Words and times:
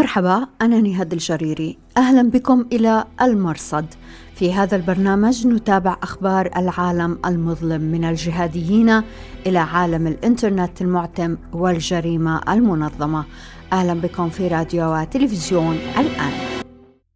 مرحبا 0.00 0.46
أنا 0.62 0.80
نهاد 0.80 1.12
الجريري. 1.12 1.78
أهلا 1.96 2.30
بكم 2.30 2.64
إلى 2.72 3.04
المرصد. 3.22 3.86
في 4.34 4.52
هذا 4.52 4.76
البرنامج 4.76 5.46
نتابع 5.46 5.96
أخبار 6.02 6.50
العالم 6.56 7.18
المظلم 7.26 7.80
من 7.80 8.04
الجهاديين 8.04 9.02
إلى 9.46 9.58
عالم 9.58 10.06
الإنترنت 10.06 10.82
المعتم 10.82 11.36
والجريمة 11.52 12.40
المنظمة. 12.48 13.24
أهلا 13.72 13.94
بكم 13.94 14.28
في 14.28 14.48
راديو 14.48 14.94
وتلفزيون 14.94 15.78
الآن. 15.98 16.32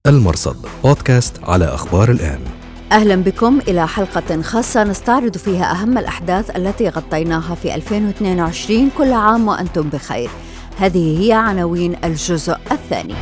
المرصد 0.06 0.56
بودكاست 0.84 1.44
على 1.44 1.64
أخبار 1.64 2.10
الآن. 2.10 2.40
أهلا 2.92 3.16
بكم 3.16 3.58
إلى 3.68 3.88
حلقة 3.88 4.42
خاصة 4.42 4.84
نستعرض 4.84 5.36
فيها 5.36 5.72
أهم 5.72 5.98
الأحداث 5.98 6.56
التي 6.56 6.88
غطيناها 6.88 7.54
في 7.54 7.74
2022 7.74 8.90
كل 8.98 9.12
عام 9.12 9.48
وأنتم 9.48 9.88
بخير. 9.88 10.30
هذه 10.78 11.20
هي 11.20 11.32
عناوين 11.32 11.96
الجزء 12.04 12.56
الثاني. 12.72 13.14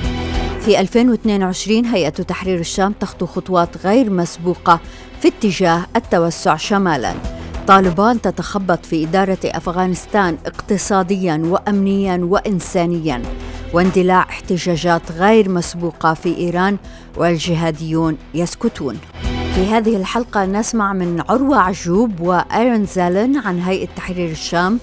في 0.61 0.81
2022 0.81 1.87
هيئة 1.87 2.09
تحرير 2.09 2.61
الشام 2.61 2.93
تخطو 2.93 3.27
خطوات 3.27 3.87
غير 3.87 4.11
مسبوقة 4.11 4.81
في 5.21 5.29
اتجاه 5.29 5.87
التوسع 5.97 6.57
شمالا. 6.57 7.15
طالبان 7.67 8.21
تتخبط 8.21 8.87
في 8.87 9.05
إدارة 9.05 9.39
أفغانستان 9.45 10.39
اقتصاديا 10.47 11.43
وأمنيا 11.45 12.21
وإنسانيا. 12.23 13.23
واندلاع 13.73 14.23
احتجاجات 14.23 15.13
غير 15.13 15.49
مسبوقة 15.49 16.15
في 16.15 16.37
إيران 16.37 16.77
والجهاديون 17.17 18.17
يسكتون. 18.35 18.99
في 19.55 19.67
هذه 19.67 19.97
الحلقة 19.97 20.45
نسمع 20.45 20.93
من 20.93 21.23
عروة 21.29 21.57
عجوب 21.57 22.21
وأيرون 22.21 22.85
زالن 22.87 23.37
عن 23.37 23.61
هيئة 23.61 23.89
تحرير 23.97 24.31
الشام 24.31 24.79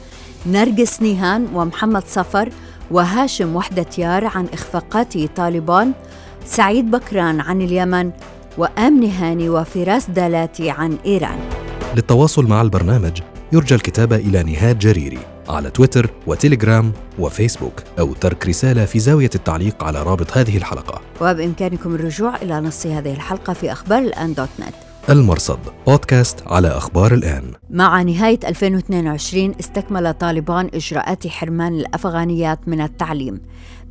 نرجس 0.45 1.01
نيهان 1.01 1.47
ومحمد 1.53 2.03
صفر 2.07 2.49
وهاشم 2.91 3.55
وحدة 3.55 3.85
يار 3.97 4.25
عن 4.25 4.47
إخفاقات 4.53 5.17
طالبان 5.35 5.91
سعيد 6.45 6.91
بكران 6.91 7.39
عن 7.39 7.61
اليمن 7.61 8.11
وآمن 8.57 9.11
هاني 9.11 9.49
وفراس 9.49 10.09
دالاتي 10.09 10.69
عن 10.69 10.97
إيران. 11.05 11.39
للتواصل 11.95 12.47
مع 12.47 12.61
البرنامج 12.61 13.21
يرجى 13.51 13.75
الكتابة 13.75 14.15
إلى 14.15 14.43
نهاد 14.43 14.79
جريري 14.79 15.19
على 15.49 15.69
تويتر 15.69 16.09
وتليجرام 16.27 16.91
وفيسبوك 17.19 17.73
أو 17.99 18.13
ترك 18.13 18.47
رسالة 18.47 18.85
في 18.85 18.99
زاوية 18.99 19.29
التعليق 19.35 19.83
على 19.83 20.03
رابط 20.03 20.37
هذه 20.37 20.57
الحلقة. 20.57 21.01
وبإمكانكم 21.21 21.95
الرجوع 21.95 22.35
إلى 22.35 22.59
نص 22.59 22.85
هذه 22.85 23.13
الحلقة 23.13 23.53
في 23.53 23.71
أخبار 23.71 23.99
الآن 23.99 24.33
دوت 24.33 24.49
نت. 24.59 24.88
المرصد. 25.09 25.59
بودكاست 25.87 26.47
على 26.47 26.67
أخبار 26.67 27.13
الآن. 27.13 27.53
مع 27.69 28.01
نهاية 28.01 28.39
2022 28.47 29.55
استكمل 29.59 30.13
طالبان 30.13 30.69
إجراءات 30.73 31.27
حرمان 31.27 31.73
الأفغانيات 31.73 32.67
من 32.67 32.81
التعليم. 32.81 33.41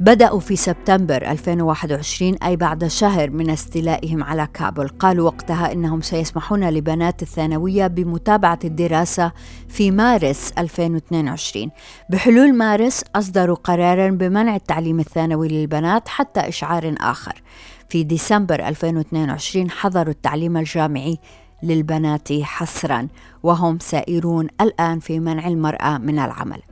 بدأوا 0.00 0.40
في 0.40 0.56
سبتمبر 0.56 1.30
2021 1.30 2.34
أي 2.34 2.56
بعد 2.56 2.86
شهر 2.86 3.30
من 3.30 3.50
استيلائهم 3.50 4.24
على 4.24 4.48
كابل. 4.54 4.88
قالوا 4.88 5.26
وقتها 5.26 5.72
إنهم 5.72 6.00
سيسمحون 6.00 6.68
لبنات 6.68 7.22
الثانوية 7.22 7.86
بمتابعة 7.86 8.58
الدراسة 8.64 9.32
في 9.68 9.90
مارس 9.90 10.52
2022 10.58 11.70
بحلول 12.10 12.54
مارس 12.54 13.04
أصدروا 13.16 13.56
قرارا 13.56 14.10
بمنع 14.10 14.56
التعليم 14.56 15.00
الثانوي 15.00 15.48
للبنات 15.48 16.08
حتى 16.08 16.40
إشعار 16.40 16.94
آخر. 17.00 17.42
في 17.88 18.04
ديسمبر 18.04 18.68
2022 18.68 19.70
حظروا 19.70 20.12
التعليم 20.12 20.56
الجامعي 20.56 21.18
للبنات 21.62 22.32
حصرا 22.32 23.08
وهم 23.42 23.78
سائرون 23.78 24.48
الآن 24.60 25.00
في 25.00 25.20
منع 25.20 25.46
المرأة 25.46 25.98
من 25.98 26.18
العمل. 26.18 26.62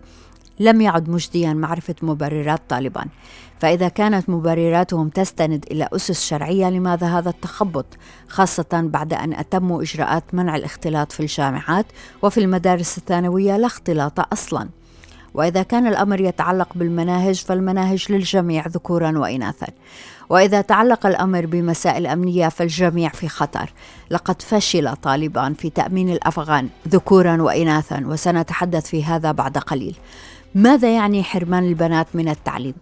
لم 0.61 0.81
يعد 0.81 1.09
مجديا 1.09 1.53
معرفة 1.53 1.95
مبررات 2.03 2.63
طالبان 2.69 3.07
فإذا 3.61 3.89
كانت 3.89 4.31
مبرراتهم 4.31 5.09
تستند 5.09 5.65
إلى 5.71 5.89
أسس 5.93 6.25
شرعية 6.25 6.71
لماذا 6.71 7.07
هذا 7.19 7.31
التخبط؟ 7.31 7.87
خاصة 8.29 8.67
بعد 8.73 9.13
أن 9.13 9.33
أتموا 9.33 9.83
إجراءات 9.83 10.25
منع 10.33 10.57
الاختلاط 10.57 11.13
في 11.13 11.21
الجامعات 11.21 11.87
وفي 12.23 12.41
المدارس 12.41 12.99
الثانوية 12.99 13.57
لا 13.57 13.67
اختلاط 13.67 14.33
أصلاً. 14.33 14.69
وإذا 15.35 15.63
كان 15.63 15.87
الأمر 15.87 16.21
يتعلق 16.21 16.69
بالمناهج 16.75 17.35
فالمناهج 17.35 18.13
للجميع 18.13 18.67
ذكورا 18.67 19.19
واناثا. 19.19 19.67
وإذا 20.29 20.61
تعلق 20.61 21.07
الأمر 21.07 21.47
بمسائل 21.47 22.07
أمنية 22.07 22.49
فالجميع 22.49 23.09
في 23.09 23.29
خطر. 23.29 23.73
لقد 24.11 24.43
فشل 24.43 24.97
طالبان 24.97 25.55
في 25.55 25.71
تأمين 25.71 26.11
الأفغان 26.11 26.69
ذكورا 26.89 27.43
واناثا 27.43 28.03
وسنتحدث 28.07 28.87
في 28.87 29.05
هذا 29.05 29.33
بعد 29.33 29.59
قليل. 29.59 29.97
ماذا 30.57 30.95
يعني 30.95 31.23
حرمان 31.23 31.69
البنات 31.69 32.07
من 32.15 32.29
التعليم 32.29 32.75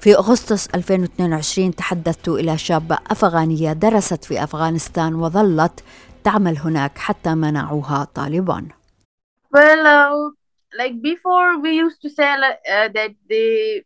في 0.00 0.14
أغسطس 0.14 0.68
2022 0.74 1.74
تحدثت 1.74 2.28
إلى 2.28 2.58
شابة 2.58 2.98
أفغانية 3.10 3.72
درست 3.72 4.24
في 4.24 4.44
أفغانستان 4.44 5.14
وظلت 5.14 5.84
تعمل 6.24 6.58
هناك 6.58 6.98
حتى 6.98 7.34
منعوها 7.34 8.04
طالبان. 8.14 8.68
Well, 9.54 9.86
uh, 9.86 10.30
like 10.78 11.00
before 11.02 11.58
we 11.62 11.70
used 11.70 12.02
to 12.02 12.10
say 12.10 12.28
uh, 12.32 12.88
that 12.88 13.14
the 13.28 13.82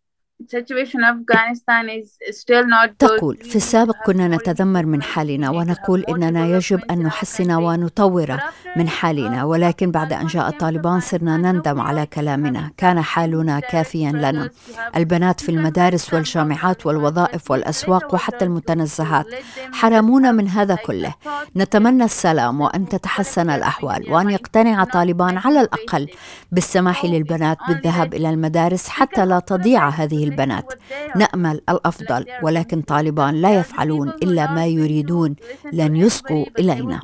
تقول 2.98 3.36
في 3.36 3.56
السابق 3.56 3.96
كنا 4.06 4.28
نتذمر 4.28 4.86
من 4.86 5.02
حالنا 5.02 5.50
ونقول 5.50 6.04
إننا 6.04 6.46
يجب 6.46 6.80
أن 6.90 7.02
نحسن 7.02 7.52
ونطور 7.52 8.38
من 8.76 8.88
حالنا. 8.88 9.44
ولكن 9.44 9.90
بعد 9.90 10.12
أن 10.12 10.26
جاء 10.26 10.50
طالبان 10.50 11.00
صرنا 11.00 11.36
نندم 11.36 11.80
على 11.80 12.06
كلامنا. 12.06 12.70
كان 12.76 13.02
حالنا 13.02 13.60
كافيا 13.60 14.12
لنا. 14.12 14.50
البنات 14.96 15.40
في 15.40 15.48
المدارس 15.48 16.14
والجامعات 16.14 16.86
والوظائف 16.86 17.50
والأسواق 17.50 18.14
وحتى 18.14 18.44
المتنزهات. 18.44 19.26
حرمونا 19.72 20.32
من 20.32 20.48
هذا 20.48 20.74
كله. 20.74 21.14
نتمنى 21.56 22.04
السلام 22.04 22.60
وأن 22.60 22.88
تتحسن 22.88 23.50
الأحوال. 23.50 24.12
وان 24.12 24.30
يقتنع 24.30 24.84
طالبان 24.84 25.38
على 25.38 25.60
الأقل 25.60 26.08
بالسماح 26.52 27.04
للبنات 27.04 27.58
بالذهاب 27.68 28.14
إلى 28.14 28.30
المدارس 28.30 28.88
حتى 28.88 29.26
لا 29.26 29.38
تضيع 29.38 29.88
هذه 29.88 30.24
البنات. 30.32 30.72
نأمل 31.16 31.60
الأفضل 31.68 32.26
ولكن 32.42 32.82
طالبان 32.82 33.34
لا 33.34 33.54
يفعلون 33.54 34.08
إلا 34.08 34.52
ما 34.52 34.66
يريدون. 34.66 35.36
لن 35.72 35.96
يسقوا 35.96 36.44
إلينا. 36.58 37.00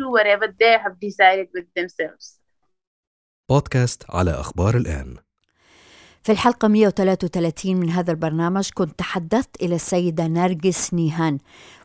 بودكاست 3.48 4.04
على 4.10 4.30
أخبار 4.30 4.76
الآن. 4.76 5.16
في 6.22 6.32
الحلقة 6.32 6.68
133 6.68 7.76
من 7.76 7.90
هذا 7.90 8.10
البرنامج 8.10 8.70
كنت 8.74 8.98
تحدثت 8.98 9.62
إلى 9.62 9.74
السيدة 9.74 10.26
نرجس 10.26 10.94
نيهان 10.94 11.38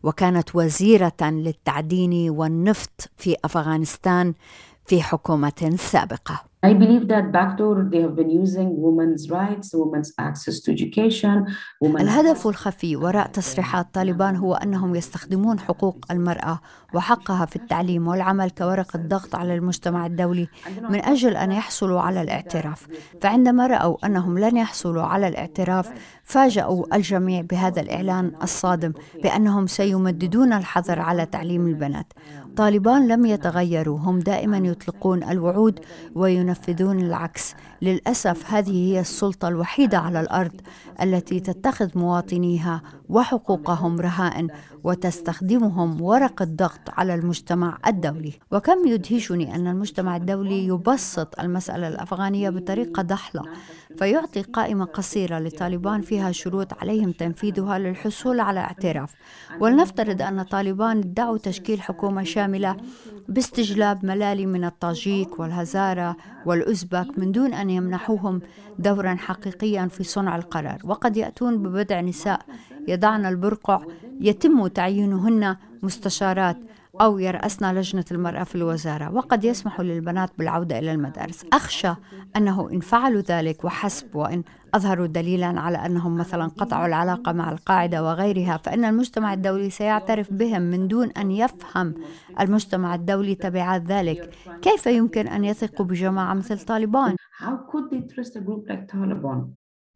وكانت 0.04 0.56
وزيرة 0.56 1.22
للتعدين 1.22 2.30
والنفط 2.30 3.10
في 3.18 3.36
أفغانستان 3.46 4.34
في 4.86 5.02
حكومة 5.02 5.78
سابقة. 5.80 6.53
I 6.66 6.74
believe 6.74 7.09
that 7.09 7.25
backdoor 7.34 7.75
they 7.91 8.01
have 8.06 8.16
been 8.16 8.29
using 8.29 8.69
women's 8.85 9.29
rights, 9.29 9.74
women's 9.74 10.13
access 10.18 10.62
to 10.62 10.72
education. 10.72 11.46
الهدف 11.84 12.47
الخفي 12.47 12.96
وراء 12.96 13.28
تصريحات 13.28 13.88
طالبان 13.94 14.35
هو 14.35 14.53
أنهم 14.53 14.96
يستخدمون 14.96 15.59
حقوق 15.59 16.06
المرأة 16.12 16.59
وحقها 16.94 17.46
في 17.46 17.56
التعليم 17.56 18.07
والعمل 18.07 18.50
كورقة 18.50 19.00
ضغط 19.00 19.35
على 19.35 19.56
المجتمع 19.56 20.06
الدولي 20.06 20.47
من 20.90 21.06
أجل 21.06 21.35
أن 21.35 21.51
يحصلوا 21.51 22.00
على 22.01 22.22
الاعتراف 22.22 22.88
فعندما 23.22 23.68
رأوا 23.68 24.06
أنهم 24.06 24.40
لن 24.40 24.57
يحصلوا 24.57 25.03
على 25.03 25.28
الاعتراف 25.28 25.91
فاجأوا 26.24 26.95
الجميع 26.95 27.41
بهذا 27.41 27.81
الإعلان 27.81 28.31
الصادم 28.44 28.94
بأنهم 29.24 29.68
سيمددون 29.68 30.53
الحظر 30.53 31.00
على 31.00 31.25
تعليم 31.25 31.68
البنات 31.68 32.13
طالبان 32.56 33.08
لم 33.08 33.25
يتغيروا 33.25 34.00
هم 34.00 34.19
دائما 34.19 34.58
يطلقون 34.58 35.24
الوعود 35.24 35.80
وينفذون 36.16 37.00
العكس. 37.00 37.56
للأسف 37.83 38.53
هذه 38.53 38.91
هي 38.91 38.99
السلطة 38.99 39.47
الوحيدة 39.47 39.97
على 39.97 40.19
الأرض 40.19 40.61
التي 41.01 41.39
تتخذ 41.39 41.89
مواطنيها 41.95 42.81
وحقوقهم 43.09 44.00
رهائن 44.01 44.47
وتستخدمهم 44.83 46.01
ورقه 46.01 46.45
ضغط 46.45 46.89
على 46.89 47.15
المجتمع 47.15 47.77
الدولي. 47.88 48.33
وكم 48.51 48.88
يدهشني 48.88 49.56
أن 49.56 49.68
المجتمع 49.68 50.15
الدولي 50.15 50.68
يبسط 50.68 51.39
المسألة 51.39 51.88
الأفغانية 51.88 52.50
بطريقة 52.50 53.01
ضحله 53.01 53.44
فيعطي 53.97 54.41
قائمة 54.41 54.86
قصيرة 54.86 55.39
لطالبان 55.39 56.01
فيها 56.01 56.31
شروط 56.31 56.74
عليهم 56.81 57.12
تنفيذها 57.12 57.79
للحصول 57.79 58.39
على 58.39 58.59
اعتراف. 58.59 59.15
ولنفترض 59.59 60.21
أن 60.21 60.44
طالبان 60.44 60.97
ادعوا 60.97 61.38
تشكيل 61.38 61.81
حكومة 61.81 62.24
شاملة 62.24 62.77
باستجلاب 63.29 64.06
ملالي 64.06 64.45
من 64.45 64.65
الطاجيك 64.65 65.39
والهزارة 65.39 66.15
والأزبك 66.45 67.19
من 67.19 67.31
دون 67.31 67.53
أن 67.53 67.73
يمنحوهم 67.75 68.42
دورا 68.80 69.16
حقيقيا 69.16 69.88
في 69.88 70.04
صنع 70.04 70.36
القرار. 70.36 70.78
وقد 70.84 71.18
يأتون 71.18 71.64
ببضع 71.64 72.02
نساء 72.02 72.42
يضعن 72.88 73.25
البرقع 73.25 73.81
يتم 74.22 74.68
تعيينهن 74.68 75.56
مستشارات 75.84 76.58
أو 77.02 77.20
يرأسن 77.20 77.75
لجنة 77.75 78.06
المرأة 78.12 78.44
في 78.44 78.56
الوزارة. 78.56 79.14
وقد 79.14 79.44
يسمح 79.44 79.80
للبنات 79.80 80.30
بالعودة 80.38 80.80
إلى 80.80 80.92
المدارس. 80.92 81.46
أخشى 81.54 81.94
أنه 82.36 82.70
إن 82.72 82.80
فعلوا 82.80 83.22
ذلك 83.22 83.66
وحسب 83.66 84.16
وإن 84.16 84.44
أظهروا 84.74 85.08
دليلا 85.08 85.60
على 85.60 85.78
أنهم 85.78 86.18
مثلا 86.18 86.46
قطعوا 86.48 86.86
العلاقة 86.86 87.31
مع 87.31 87.52
القاعدة 87.52 88.04
وغيرها 88.04 88.58
فإن 88.58 88.86
المجتمع 88.86 89.34
الدولي 89.34 89.70
سيعترف 89.70 90.34
بهم 90.34 90.62
من 90.62 90.88
دون 90.88 91.10
أن 91.12 91.31
يفهم 91.31 91.94
المجتمع 92.40 92.96
الدولي 92.96 93.36
تبعات 93.36 93.84
ذلك. 93.86 94.30
كيف 94.62 94.86
يمكن 94.86 95.28
أن 95.28 95.44
يثقوا 95.44 95.86
بجماعة 95.86 96.34
مثل 96.34 96.60
طالبان؟ 96.60 97.16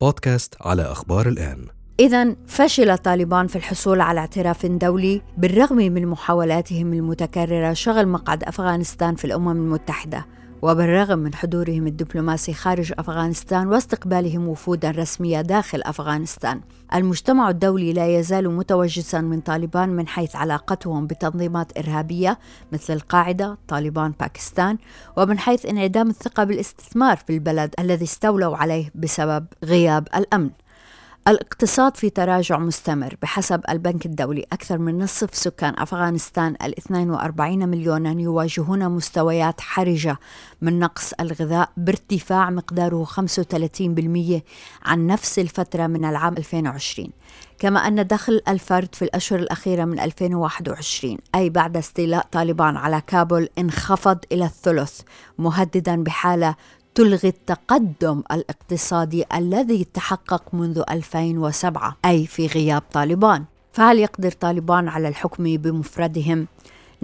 بودكاست 0.02 0.56
على 0.62 0.82
أخبار 0.82 1.28
الآن. 1.28 1.66
إذا 2.00 2.36
فشل 2.48 2.98
طالبان 2.98 3.48
في 3.48 3.56
الحصول 3.56 4.02
على 4.02 4.20
اعتراف 4.20 4.66
دولي 4.66 5.22
بالرغم 5.38 5.78
من 5.78 6.08
محاولاتهم 6.08 6.94
المتكررة 6.94 7.74
شغل 7.74 8.08
مقعد 8.08 8.44
أفغانستان 8.44 9.16
في 9.16 9.26
الأمم 9.26 9.50
المتحدة. 9.50 10.26
وبالرغم 10.62 11.20
من 11.20 11.36
حضورهم 11.36 11.88
الدبلوماسي 11.88 12.54
خارج 12.54 12.94
أفغانستان 13.00 13.68
واستقبالهم 13.68 14.48
وفودا 14.48 14.92
رسميه 14.92 15.42
داخل 15.42 15.82
أفغانستان، 15.86 16.62
المجتمع 16.94 17.50
الدولي 17.50 17.94
لا 17.94 18.08
يزال 18.20 18.56
متوجسا 18.56 19.22
من 19.22 19.42
طالبان 19.42 19.90
من 19.90 20.08
حيث 20.08 20.36
علاقتهم 20.36 21.08
بتنظيمات 21.08 21.78
إرهابية 21.78 22.40
مثل 22.72 22.94
القاعدة، 22.94 23.58
طالبان 23.68 24.14
باكستان، 24.20 24.78
ومن 25.18 25.40
حيث 25.40 25.66
انعدام 25.66 26.10
الثقة 26.10 26.44
بالاستثمار 26.44 27.18
في 27.18 27.34
البلد 27.34 27.74
الذي 27.80 28.06
استولوا 28.06 28.58
عليه 28.58 28.92
بسبب 28.96 29.46
غياب 29.64 30.08
الأمن. 30.16 30.50
الاقتصاد 31.28 31.98
في 31.98 32.10
تراجع 32.10 32.58
مستمر 32.58 33.16
بحسب 33.22 33.62
البنك 33.70 34.06
الدولي. 34.06 34.46
أكثر 34.54 34.78
من 34.78 34.98
نصف 34.98 35.36
سكان 35.36 35.74
أفغانستان 35.78 36.56
ال 36.64 36.78
42 36.78 37.70
مليونا 37.70 38.22
يواجهون 38.22 38.90
مستويات 38.90 39.62
حرجة 39.62 40.18
من 40.62 40.80
نقص 40.80 41.14
الغذاء 41.20 41.70
بارتفاع 41.78 42.50
مقداره 42.50 43.04
35% 43.04 44.42
عن 44.86 45.08
نفس 45.08 45.40
الفترة 45.40 45.88
من 45.88 46.06
العام 46.06 46.34
2020 46.38 47.10
كما 47.60 47.80
أن 47.80 48.08
دخل 48.08 48.42
الفرد 48.48 48.96
في 48.96 49.02
الأشهر 49.02 49.40
الأخيرة 49.40 49.86
من 49.86 50.00
2021 50.00 51.18
أي 51.36 51.50
بعد 51.50 51.78
استيلاء 51.78 52.28
طالبان 52.32 52.78
على 52.78 53.02
كابول 53.08 53.50
انخفض 53.58 54.18
إلى 54.32 54.46
الثلث 54.46 55.02
مهددا 55.38 56.04
بحالة 56.04 56.56
تلغي 56.98 57.30
التقدم 57.30 58.24
الاقتصادي 58.32 59.24
الذي 59.38 59.84
تحقق 59.84 60.44
منذ 60.54 60.84
2007 60.92 61.98
أي 62.06 62.26
في 62.26 62.48
غياب 62.48 62.82
طالبان. 62.94 63.44
فهل 63.72 64.00
يقدر 64.00 64.32
طالبان 64.32 64.88
على 64.88 65.08
الحكم 65.08 65.44
بمفردهم؟ 65.44 66.48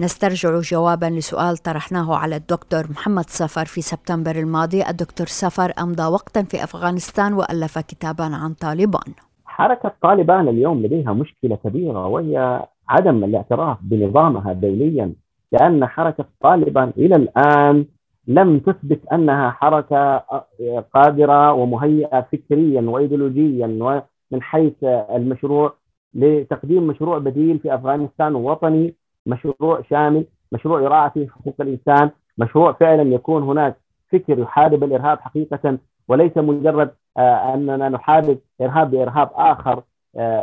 نسترجع 0.00 0.60
جوابا 0.60 1.06
لسؤال 1.06 1.56
طرحناه 1.56 2.16
على 2.16 2.36
الدكتور 2.36 2.90
محمد 2.90 3.24
سفر 3.28 3.64
في 3.64 3.80
سبتمبر 3.80 4.36
الماضي. 4.36 4.88
الدكتور 4.88 5.26
سفر 5.26 5.72
أمضى 5.80 6.02
وقتا 6.02 6.42
في 6.42 6.64
أفغانستان 6.64 7.32
وألف 7.32 7.78
كتابا 7.78 8.24
عن 8.24 8.54
طالبان. 8.54 9.14
حركة 9.44 9.92
طالبان 10.02 10.48
اليوم 10.48 10.82
لديها 10.82 11.12
مشكلة 11.12 11.56
كبيرة 11.56 12.06
وهي 12.06 12.66
عدم 12.88 13.24
الاعتراف 13.24 13.78
بنظامها 13.82 14.52
دوليا 14.52 15.12
لأن 15.52 15.86
حركة 15.86 16.24
طالبان 16.40 16.92
إلى 16.96 17.16
الآن 17.16 17.86
لم 18.28 18.58
تثبت 18.58 19.00
أنها 19.12 19.50
حركة 19.50 20.24
قادرة 20.94 21.52
ومهيئة 21.52 22.20
فكريا 22.20 22.80
وايديولوجيا 22.80 23.66
ومن 23.66 24.42
حيث 24.42 24.84
المشروع 24.84 25.74
لتقديم 26.14 26.86
مشروع 26.86 27.18
بديل 27.18 27.58
في 27.58 27.74
أفغانستان 27.74 28.34
وطني 28.34 28.94
مشروع 29.26 29.82
شامل 29.90 30.24
مشروع 30.52 30.80
يراعي 30.80 31.10
فيه 31.10 31.28
حقوق 31.28 31.54
الإنسان 31.60 32.10
مشروع 32.38 32.72
فعلا 32.72 33.02
يكون 33.02 33.42
هناك 33.42 33.76
فكر 34.12 34.38
يحارب 34.38 34.84
الإرهاب 34.84 35.20
حقيقة 35.20 35.78
وليس 36.08 36.36
مجرد 36.36 36.90
أننا 37.18 37.88
نحارب 37.88 38.38
إرهاب 38.60 38.90
بإرهاب 38.90 39.30
آخر. 39.34 39.82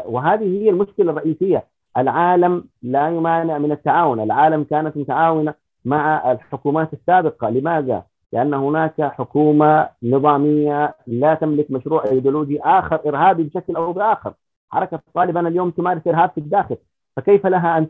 وهذه 0.05 0.61
هي 0.61 0.69
المشكلة 0.69 1.11
الرئيسية. 1.11 1.63
العالم 1.97 2.63
لا 2.81 3.09
يمانع 3.09 3.57
من 3.57 3.71
التعاون. 3.71 4.19
العالم 4.19 4.63
كانت 4.63 4.97
متعاونة 4.97 5.53
مع 5.85 6.31
الحكومات 6.31 6.93
السابقة، 6.93 7.49
لماذا؟ 7.49 8.03
لأن 8.33 8.53
هناك 8.53 9.01
حكومة 9.01 9.89
نظامية 10.03 10.95
لا 11.07 11.33
تملك 11.33 11.71
مشروع 11.71 12.03
إيديولوجي 12.05 12.61
آخر 12.61 12.99
إرهابي 13.05 13.43
بشكل 13.43 13.75
أو 13.75 13.93
بآخر. 13.93 14.33
حركة 14.69 14.99
طالبان 15.13 15.47
اليوم 15.47 15.69
تمارس 15.69 16.07
إرهاب 16.07 16.29
في 16.29 16.37
الداخل، 16.37 16.77
فكيف 17.17 17.47
لها 17.47 17.77
أن 17.77 17.87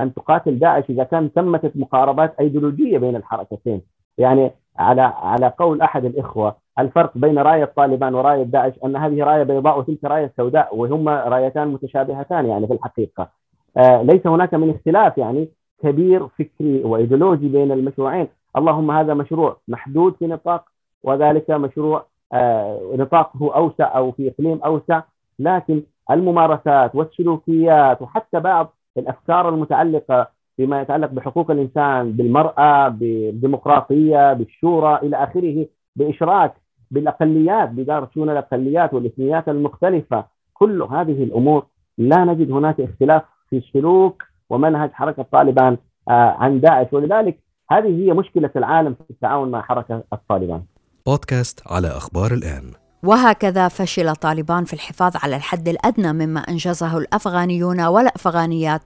أن 0.00 0.14
تقاتل 0.14 0.58
داعش 0.58 0.84
إذا 0.90 1.04
كان 1.04 1.32
تمت 1.32 1.72
مقاربات 1.76 2.34
إيديولوجية 2.40 2.98
بين 2.98 3.16
الحركتين؟ 3.16 3.82
يعني 4.18 4.50
على 4.78 5.02
على 5.02 5.52
قول 5.58 5.80
أحد 5.80 6.04
الإخوة 6.04 6.56
الفرق 6.78 7.18
بين 7.18 7.38
رايه 7.38 7.64
طالبان 7.64 8.14
ورايه 8.14 8.42
داعش 8.42 8.72
أن 8.84 8.96
هذه 8.96 9.22
راية 9.22 9.42
بيضاء 9.42 9.78
وتلك 9.78 10.04
راية 10.04 10.32
سوداء 10.36 10.76
وهما 10.76 11.24
رايتان 11.24 11.68
متشابهتان 11.68 12.46
يعني 12.46 12.66
في 12.66 12.72
الحقيقة. 12.72 13.28
آه 13.76 14.02
ليس 14.02 14.26
هناك 14.26 14.54
من 14.54 14.70
اختلاف 14.70 15.18
يعني 15.18 15.48
كبير 15.82 16.26
فكري 16.26 16.84
وإيديولوجي 16.84 17.48
بين 17.48 17.72
المشروعين. 17.72 18.28
اللهم 18.56 18.90
هذا 18.90 19.14
مشروع 19.14 19.56
محدود 19.68 20.14
في 20.18 20.26
نطاق 20.26 20.64
وذلك 21.02 21.50
مشروع 21.50 22.06
آه 22.32 22.80
نطاقه 22.94 23.54
أوسع 23.54 23.96
أو 23.96 24.12
في 24.12 24.28
إقليم 24.28 24.60
أوسع. 24.64 25.02
لكن 25.38 25.82
الممارسات 26.10 26.94
والسلوكيات 26.94 28.02
وحتى 28.02 28.40
بعض 28.40 28.74
الأفكار 28.98 29.48
المتعلقة 29.48 30.28
فيما 30.56 30.80
يتعلق 30.80 31.10
بحقوق 31.10 31.50
الإنسان 31.50 32.12
بالمرأة 32.12 32.88
بالديمقراطية 32.88 34.32
بالشورى 34.32 34.98
إلى 35.02 35.16
آخره 35.16 35.66
بإشراك 35.96 36.54
بالأقليات 36.90 37.68
بدار 37.68 38.08
شؤون 38.14 38.30
الأقليات 38.30 38.94
والإثنيات 38.94 39.48
المختلفة. 39.48 40.24
كل 40.54 40.82
هذه 40.82 41.22
الأمور 41.22 41.66
لا 41.98 42.24
نجد 42.24 42.50
هناك 42.50 42.80
اختلاف 42.80 43.22
في 43.50 43.56
السلوك 43.56 44.22
ومنهج 44.50 44.90
حركة 44.92 45.26
طالبان 45.32 45.76
عن 46.08 46.60
داعش 46.60 46.86
ولذلك 46.92 47.38
هذه 47.70 48.04
هي 48.04 48.12
مشكلة 48.12 48.50
العالم 48.56 48.94
في 48.94 49.10
التعاون 49.10 49.50
مع 49.50 49.62
حركة 49.62 50.02
الطالبان. 50.12 50.62
بودكاست 51.06 51.62
على 51.66 51.88
أخبار 51.88 52.32
الآن. 52.34 52.72
وهكذا 53.02 53.68
فشل 53.68 54.16
طالبان 54.16 54.64
في 54.64 54.72
الحفاظ 54.72 55.12
على 55.16 55.36
الحد 55.36 55.68
الأدنى 55.68 56.12
مما 56.12 56.40
أنجزه 56.40 56.98
الأفغانيون 56.98 57.80
والأفغانيات 57.80 58.82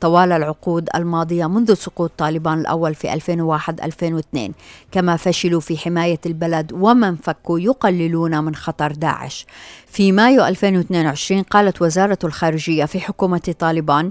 طوال 0.00 0.32
العقود 0.32 0.88
الماضية 0.94 1.46
منذ 1.46 1.74
سقوط 1.74 2.12
طالبان 2.18 2.60
الأول 2.60 2.94
في 2.94 3.12
2001 3.12 3.80
2002 3.80 4.52
كما 4.92 5.16
فشلوا 5.16 5.60
في 5.60 5.78
حماية 5.78 6.20
البلد 6.26 6.72
ومن 6.72 7.16
فكوا 7.16 7.60
يقللون 7.60 8.44
من 8.44 8.54
خطر 8.54 8.92
داعش 8.92 9.46
في 9.86 10.12
مايو 10.12 10.44
2022 10.44 11.42
قالت 11.42 11.82
وزارة 11.82 12.18
الخارجية 12.24 12.84
في 12.84 13.00
حكومة 13.00 13.54
طالبان 13.58 14.10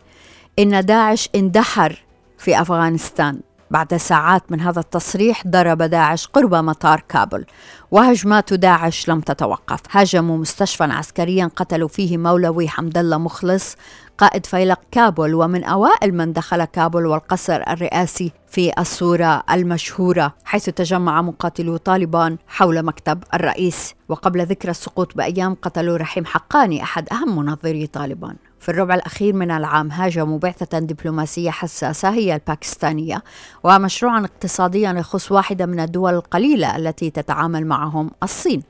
إن 0.59 0.85
داعش 0.85 1.29
اندحر 1.35 2.03
في 2.37 2.61
أفغانستان. 2.61 3.39
بعد 3.71 3.95
ساعات 3.95 4.51
من 4.51 4.61
هذا 4.61 4.79
التصريح 4.79 5.47
ضرب 5.47 5.83
داعش 5.83 6.27
قرب 6.27 6.55
مطار 6.55 7.03
كابل. 7.09 7.45
وهجمات 7.91 8.53
داعش 8.53 9.09
لم 9.09 9.21
تتوقف. 9.21 9.79
هاجموا 9.91 10.37
مستشفى 10.37 10.83
عسكريا 10.83 11.49
قتلوا 11.55 11.87
فيه 11.87 12.17
مولوي 12.17 12.67
حمد 12.67 12.97
الله 12.97 13.17
مخلص 13.17 13.75
قائد 14.17 14.45
فيلق 14.45 14.79
كابل. 14.91 15.35
ومن 15.35 15.63
أوائل 15.63 16.13
من 16.13 16.33
دخل 16.33 16.65
كابل 16.65 17.05
والقصر 17.05 17.61
الرئاسي 17.67 18.31
في 18.47 18.71
الصورة 18.79 19.43
المشهورة 19.51 20.33
حيث 20.43 20.65
تجمع 20.65 21.21
مقاتلو 21.21 21.77
طالبان 21.77 22.37
حول 22.47 22.83
مكتب 22.83 23.23
الرئيس. 23.33 23.93
وقبل 24.09 24.45
ذكرى 24.45 24.71
السقوط 24.71 25.17
بأيام 25.17 25.55
قتلوا 25.61 25.97
رحيم 25.97 26.25
حقاني 26.25 26.83
أحد 26.83 27.09
أهم 27.09 27.35
منظري 27.35 27.87
طالبان. 27.87 28.35
في 28.61 28.69
الربع 28.69 28.95
الأخير 28.95 29.33
من 29.33 29.51
العام 29.51 29.91
هاجموا 29.91 30.39
بعثة 30.39 30.79
دبلوماسية 30.79 31.49
حساسة 31.49 32.09
هي 32.09 32.35
الباكستانية 32.35 33.23
ومشروعا 33.63 34.19
اقتصاديا 34.25 34.91
يخص 34.91 35.31
واحدة 35.31 35.65
من 35.65 35.79
الدول 35.79 36.13
القليلة 36.13 36.75
التي 36.75 37.09
تتعامل 37.09 37.65
معهم 37.65 38.11
الصين. 38.23 38.63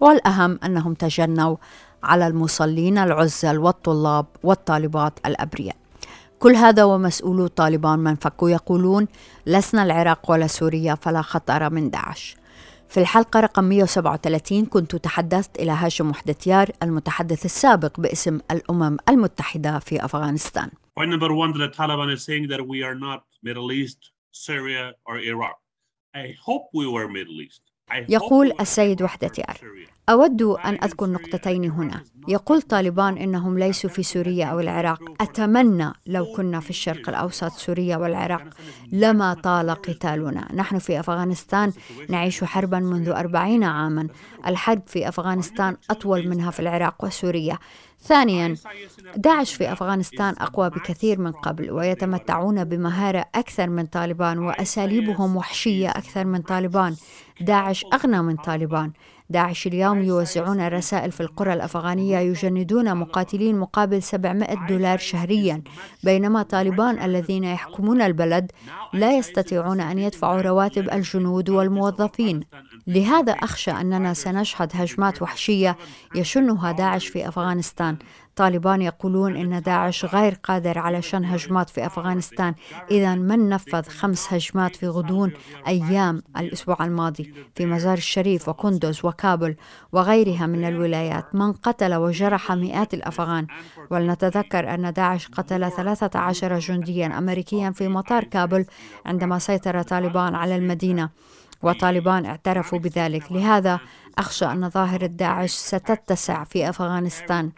والأهم 0.00 0.58
أنهم 0.64 0.94
تجنوا 0.94 1.56
على 2.02 2.26
المصلين 2.26 2.98
العزل 2.98 3.58
والطلاب 3.58 4.26
والطالبات 4.42 5.12
الأبرياء. 5.26 5.76
كل 6.38 6.54
هذا 6.56 6.84
ومسؤولو 6.84 7.46
طالبان 7.46 7.98
من 7.98 8.14
فكوا 8.14 8.50
يقولون 8.50 9.08
لسنا 9.46 9.82
العراق 9.82 10.30
ولا 10.30 10.46
سوريا 10.46 10.94
فلا 10.94 11.22
خطر 11.22 11.70
من 11.70 11.90
داعش. 11.90 12.36
في 12.92 13.00
الحلقة 13.00 13.40
رقم 13.40 13.64
137 13.64 14.66
كنت 14.66 14.96
تحدثت 14.96 15.58
إلى 15.58 15.72
هاشم 15.72 16.10
وحدتيار 16.10 16.70
المتحدث 16.82 17.44
السابق 17.44 18.00
باسم 18.00 18.40
الأمم 18.50 18.96
المتحدة 19.08 19.78
في 19.78 20.04
أفغانستان. 20.04 20.70
Point 21.00 21.08
number 21.08 21.32
one, 21.32 21.52
the 21.52 21.68
Taliban 21.68 22.12
is 22.12 22.22
saying 22.22 22.48
that 22.48 22.60
we 22.66 22.82
are 22.82 22.94
not 22.94 23.24
Middle 23.42 23.72
East, 23.72 24.10
Syria 24.32 24.92
or 25.06 25.18
Iraq. 25.18 25.56
I 26.14 26.34
hope 26.46 26.64
we 26.74 26.86
were 26.86 27.08
Middle 27.08 27.40
East. 27.40 27.71
يقول 28.08 28.52
السيد 28.60 29.02
وحدتيار 29.02 29.56
أود 30.08 30.42
أن 30.42 30.78
أذكر 30.84 31.06
نقطتين 31.06 31.70
هنا. 31.70 32.02
يقول 32.28 32.62
طالبان 32.62 33.18
إنهم 33.18 33.58
ليسوا 33.58 33.90
في 33.90 34.02
سوريا 34.02 34.46
أو 34.46 34.60
العراق. 34.60 35.00
أتمنى 35.20 35.92
لو 36.06 36.24
كنا 36.36 36.60
في 36.60 36.70
الشرق 36.70 37.08
الأوسط 37.08 37.52
سوريا 37.52 37.96
والعراق 37.96 38.44
لما 38.92 39.34
طال 39.34 39.70
قتالنا. 39.70 40.48
نحن 40.54 40.78
في 40.78 41.00
أفغانستان 41.00 41.72
نعيش 42.08 42.44
حربا 42.44 42.78
منذ 42.78 43.08
أربعين 43.08 43.64
عاما. 43.64 44.08
الحرب 44.46 44.82
في 44.86 45.08
أفغانستان 45.08 45.76
أطول 45.90 46.28
منها 46.28 46.50
في 46.50 46.60
العراق 46.60 47.04
وسوريا. 47.04 47.58
ثانيا 48.02 48.54
داعش 49.16 49.54
في 49.54 49.72
أفغانستان 49.72 50.34
أقوى 50.38 50.70
بكثير 50.70 51.20
من 51.20 51.32
قبل 51.32 51.70
ويتمتعون 51.70 52.64
بمهارة 52.64 53.24
أكثر 53.34 53.70
من 53.70 53.86
طالبان 53.86 54.38
وأساليبهم 54.38 55.36
وحشية 55.36 55.90
أكثر 55.90 56.24
من 56.24 56.42
طالبان. 56.42 56.96
داعش 57.40 57.84
أغنى 57.94 58.22
من 58.22 58.36
طالبان. 58.36 58.92
داعش 59.30 59.66
اليوم 59.66 60.02
يوزعون 60.02 60.68
رسائل 60.68 61.12
في 61.12 61.20
القرى 61.20 61.52
الأفغانية 61.52 62.18
يجندون 62.18 62.94
مقاتلين 62.96 63.58
مقابل 63.58 64.02
700 64.02 64.66
دولار 64.68 64.98
شهريا. 64.98 65.62
بينما 66.04 66.42
طالبان 66.42 66.98
الذين 67.02 67.44
يحكمون 67.44 68.02
البلد 68.02 68.52
لا 68.92 69.16
يستطيعون 69.16 69.80
أن 69.80 69.98
يدفعوا 69.98 70.40
رواتب 70.40 70.90
الجنود 70.92 71.50
والموظفين. 71.50 72.40
لهذا 72.86 73.32
أخشى 73.32 73.70
أننا 73.70 74.14
سنشهد 74.14 74.70
هجمات 74.74 75.22
وحشية 75.22 75.76
يشنها 76.14 76.72
داعش 76.72 77.06
في 77.06 77.28
أفغانستان. 77.28 77.96
طالبان 78.36 78.82
يقولون 78.82 79.36
إن 79.36 79.62
داعش 79.62 80.04
غير 80.04 80.34
قادر 80.44 80.78
على 80.78 81.02
شن 81.02 81.24
هجمات 81.24 81.70
في 81.70 81.86
أفغانستان. 81.86 82.54
إذا 82.90 83.14
من 83.14 83.48
نفذ 83.48 83.88
خمس 83.88 84.32
هجمات 84.32 84.76
في 84.76 84.88
غضون 84.88 85.32
أيام 85.66 86.22
الأسبوع 86.36 86.84
الماضي 86.84 87.34
في 87.54 87.66
مزار 87.66 87.98
الشريف 87.98 88.48
وكندوز 88.48 89.04
وكابل 89.04 89.56
وغيرها 89.92 90.46
من 90.46 90.64
الولايات؟ 90.64 91.34
من 91.34 91.52
قتل 91.52 91.94
وجرح 91.94 92.52
مئات 92.52 92.94
الأفغان. 92.94 93.46
ولنتذكر 93.90 94.74
أن 94.74 94.92
داعش 94.92 95.28
قتل 95.28 95.70
13 95.70 96.58
جنديا 96.58 97.18
أمريكيا 97.18 97.70
في 97.70 97.88
مطار 97.88 98.24
كابل 98.24 98.64
عندما 99.06 99.38
سيطر 99.38 99.82
طالبان 99.82 100.34
على 100.34 100.56
المدينة. 100.56 101.10
وطالبان 101.62 102.26
اعترفوا 102.26 102.78
بذلك. 102.78 103.32
لهذا 103.32 103.80
أخشى 104.18 104.44
أن 104.44 104.70
ظاهرة 104.70 105.06
داعش 105.06 105.50
ستتسع 105.50 106.44
في 106.44 106.68
أفغانستان. 106.68 107.50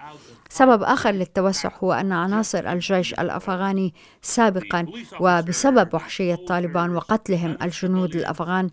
سبب 0.48 0.82
آخر 0.82 1.10
للتوسع 1.10 1.70
هو 1.84 1.92
أن 1.92 2.12
عناصر 2.12 2.72
الجيش 2.72 3.14
الأفغاني 3.14 3.94
سابقا 4.22 4.86
وبسبب 5.20 5.94
وحشية 5.94 6.38
طالبان 6.48 6.96
وقتلهم 6.96 7.56
الجنود 7.62 8.16
الأفغان 8.16 8.70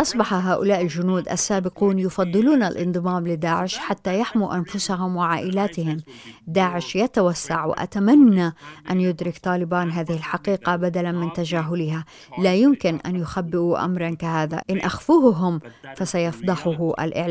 أصبح 0.00 0.34
هؤلاء 0.34 0.82
الجنود 0.82 1.28
السابقون 1.28 1.98
يفضلون 1.98 2.62
الانضمام 2.62 3.28
لداعش 3.28 3.78
حتى 3.78 4.18
يحموا 4.18 4.54
أنفسهم 4.54 5.16
وعائلاتهم. 5.16 6.00
داعش 6.46 6.96
يتوسع 6.96 7.64
وأتمنى 7.64 8.54
أن 8.90 9.00
يدرك 9.00 9.38
طالبان 9.38 9.90
هذه 9.90 10.14
الحقيقة 10.14 10.76
بدلا 10.76 11.12
من 11.12 11.32
تجاهلها. 11.32 12.04
لا 12.38 12.54
يمكن 12.54 12.98
أن 13.06 13.16
يخبئوا 13.16 13.84
أمرا 13.84 14.10
كهذا. 14.10 14.62
إن 14.70 14.78
أخفوه 14.78 15.36
هم 15.36 15.60
فسيفضحه 15.96 16.92
الإعلام. 17.00 17.21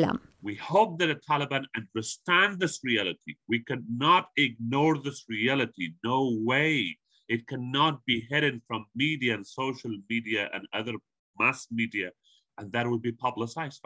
We 0.50 0.55
hope 0.55 0.91
that 1.00 1.07
the 1.07 1.19
Taliban 1.29 1.63
understand 1.79 2.60
this 2.60 2.75
reality. 2.83 3.31
We 3.48 3.60
cannot 3.69 4.24
ignore 4.38 4.95
this 5.07 5.19
reality. 5.29 5.86
No 6.03 6.19
way. 6.51 6.98
It 7.27 7.41
cannot 7.48 7.95
be 8.05 8.17
hidden 8.31 8.62
from 8.67 8.81
media 8.95 9.31
and 9.36 9.45
social 9.62 9.93
media 10.10 10.50
and 10.53 10.63
other 10.79 10.95
mass 11.39 11.60
media, 11.79 12.10
and 12.57 12.71
that 12.74 12.86
will 12.89 13.03
be 13.07 13.13
publicized. 13.25 13.81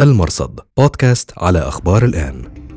المرصد 0.00 0.60
بودكاست 0.76 1.38
على 1.38 1.58
أخبار 1.58 2.04
الآن 2.04 2.68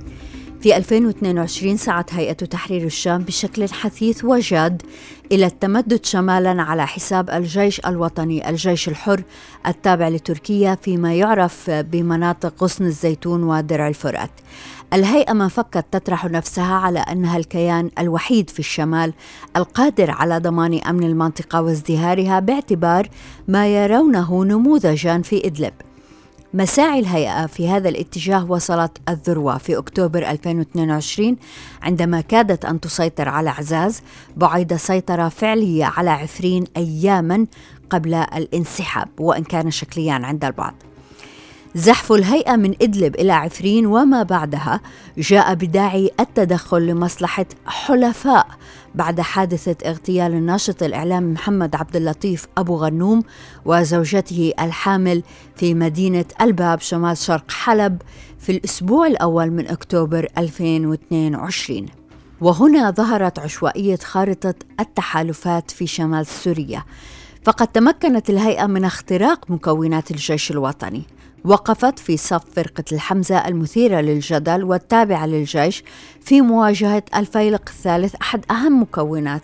في 0.62 0.78
2022 0.78 1.78
سعت 1.78 2.14
هيئة 2.14 2.34
تحرير 2.34 2.86
الشام 2.86 3.24
بشكل 3.24 3.70
حثيث 3.70 4.26
وجاد 4.26 4.82
إلى 5.32 5.46
التمدد 5.46 6.06
شمالا 6.06 6.62
على 6.62 6.88
حساب 6.88 7.30
الجيش 7.30 7.80
الوطني 7.80 8.50
الجيش 8.50 8.88
الحر 8.88 9.24
التابع 9.68 10.08
لتركيا 10.08 10.76
فيما 10.76 11.14
يعرف 11.14 11.70
بمناطق 11.70 12.64
غصن 12.64 12.86
الزيتون 12.86 13.44
ودرع 13.44 13.88
الفرات. 13.88 14.32
الهيئة 14.94 15.34
ما 15.34 15.48
فكت 15.48 15.86
تطرح 15.92 16.26
نفسها 16.26 16.76
على 16.76 17.00
أنها 17.00 17.38
الكيان 17.38 17.90
الوحيد 18.00 18.50
في 18.50 18.60
الشمال 18.60 19.14
القادر 19.58 20.12
على 20.12 20.40
ضمان 20.40 20.80
أمن 20.88 21.04
المنطقة 21.04 21.62
وازدهارها 21.62 22.40
باعتبار 22.40 23.10
ما 23.48 23.68
يرونه 23.68 24.46
نموذجا 24.46 25.22
في 25.22 25.48
إدلب. 25.48 25.74
مساعي 26.54 27.00
الهيئة 27.00 27.46
في 27.46 27.70
هذا 27.70 27.90
الاتجاه 27.90 28.52
وصلت 28.52 28.98
الذروة 29.10 29.58
في 29.58 29.78
أكتوبر 29.78 30.30
2022 30.30 31.38
عندما 31.82 32.22
كادت 32.22 32.66
أن 32.66 32.80
تسيطر 32.80 33.30
على 33.30 33.50
عزاز 33.50 34.02
بعد 34.38 34.74
سيطرة 34.74 35.30
فعلية 35.30 35.86
على 35.86 36.10
عفرين 36.10 36.64
أياما 36.78 37.46
قبل 37.90 38.14
الانسحاب 38.14 39.10
وإن 39.20 39.44
كان 39.44 39.72
شكليا 39.72 40.14
عند 40.14 40.46
البعض. 40.46 40.74
زحف 41.76 42.12
الهيئة 42.12 42.56
من 42.56 42.76
إدلب 42.82 43.16
إلى 43.16 43.32
عفرين 43.34 43.86
وما 43.86 44.24
بعدها 44.24 44.82
جاء 45.18 45.54
بداعي 45.54 46.12
التدخل 46.20 46.88
لمصلحة 46.88 47.46
حلفاء 47.66 48.48
بعد 48.96 49.22
حادثة 49.22 49.90
اغتيال 49.90 50.34
الناشط 50.34 50.84
الإعلامي 50.84 51.34
محمد 51.34 51.76
عبد 51.76 51.96
اللطيف 51.96 52.48
أبو 52.58 52.76
غنوم 52.76 53.24
وزوجته 53.66 54.54
الحامل 54.60 55.24
في 55.56 55.74
مدينة 55.74 56.26
الباب 56.42 56.80
شمال 56.80 57.18
شرق 57.18 57.52
حلب 57.52 58.02
في 58.40 58.52
الأسبوع 58.52 59.08
الأول 59.08 59.52
من 59.52 59.68
أكتوبر 59.68 60.28
2022 60.38 61.86
وهنا 62.42 62.92
ظهرت 62.92 63.40
عشوائية 63.40 63.96
خارطة 63.96 64.54
التحالفات 64.80 65.72
في 65.72 65.88
شمال 65.88 66.26
سوريا. 66.26 66.84
فقد 67.44 67.68
تمكنت 67.68 68.30
الهيئة 68.30 68.66
من 68.66 68.86
اختراق 68.86 69.52
مكونات 69.52 70.12
الجيش 70.12 70.52
الوطني. 70.52 71.04
وقفت 71.46 72.00
في 72.00 72.18
صف 72.18 72.42
فرقة 72.56 72.84
الحمزة 72.92 73.48
المثيرة 73.48 74.02
للجدل 74.02 74.64
والتابعة 74.64 75.26
للجيش 75.26 75.84
في 76.22 76.42
مواجهة 76.42 77.04
الفيلق 77.16 77.62
الثالث 77.68 78.16
أحد 78.22 78.46
أهم 78.52 78.82
مكونات 78.82 79.42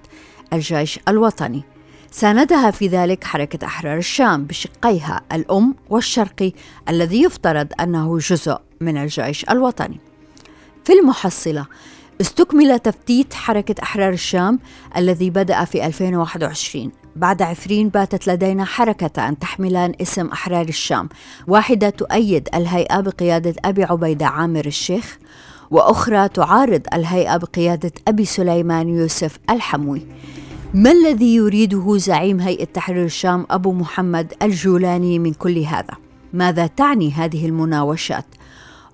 الجيش 0.54 1.00
الوطني. 1.08 1.64
ساندها 2.12 2.72
في 2.72 2.88
ذلك 2.88 3.24
حركة 3.24 3.66
أحرار 3.66 3.98
الشام 3.98 4.46
بشقيها 4.46 5.22
الأم 5.32 5.76
والشرقي 5.90 6.54
الذي 6.90 7.24
يفترض 7.24 7.68
أنه 7.80 8.18
جزء 8.18 8.58
من 8.82 8.98
الجيش 8.98 9.46
الوطني. 9.50 10.00
في 10.84 10.94
المحصلة 10.94 11.66
استكمل 12.22 12.80
تفتيت 12.80 13.34
حركة 13.34 13.76
أحرار 13.84 14.14
الشام 14.14 14.60
الذي 14.98 15.30
بدأ 15.30 15.66
في 15.66 15.86
2021 15.86 16.92
بعد 17.18 17.42
عفرين 17.42 17.90
باتت 17.90 18.28
لدينا 18.28 18.66
حركة 18.66 19.34
تحملان 19.34 19.94
اسم 20.02 20.28
أحرار 20.28 20.68
الشام 20.68 21.10
واحدة 21.48 21.90
تؤيد 21.90 22.50
الهيئة 22.56 23.00
بقيادة 23.00 23.56
أبي 23.66 23.84
عبيدة 23.84 24.26
عامر 24.26 24.66
الشيخ 24.66 25.18
وأخرى 25.72 26.28
تعارض 26.28 26.82
الهيئة 26.94 27.38
بقيادة 27.38 27.92
أبي 28.08 28.26
سليمان 28.26 28.90
يوسف 28.90 29.40
الحموي 29.50 30.08
ما 30.74 30.92
الذي 30.92 31.36
يريده 31.36 31.98
زعيم 31.98 32.40
هيئة 32.40 32.66
تحرير 32.66 33.06
الشام 33.06 33.46
أبو 33.50 33.72
محمد 33.74 34.34
الجولاني 34.42 35.20
من 35.20 35.34
كل 35.34 35.58
هذا؟ 35.58 35.94
ماذا 36.34 36.68
تعني 36.68 37.12
هذه 37.12 37.46
المناوشات؟ 37.46 38.26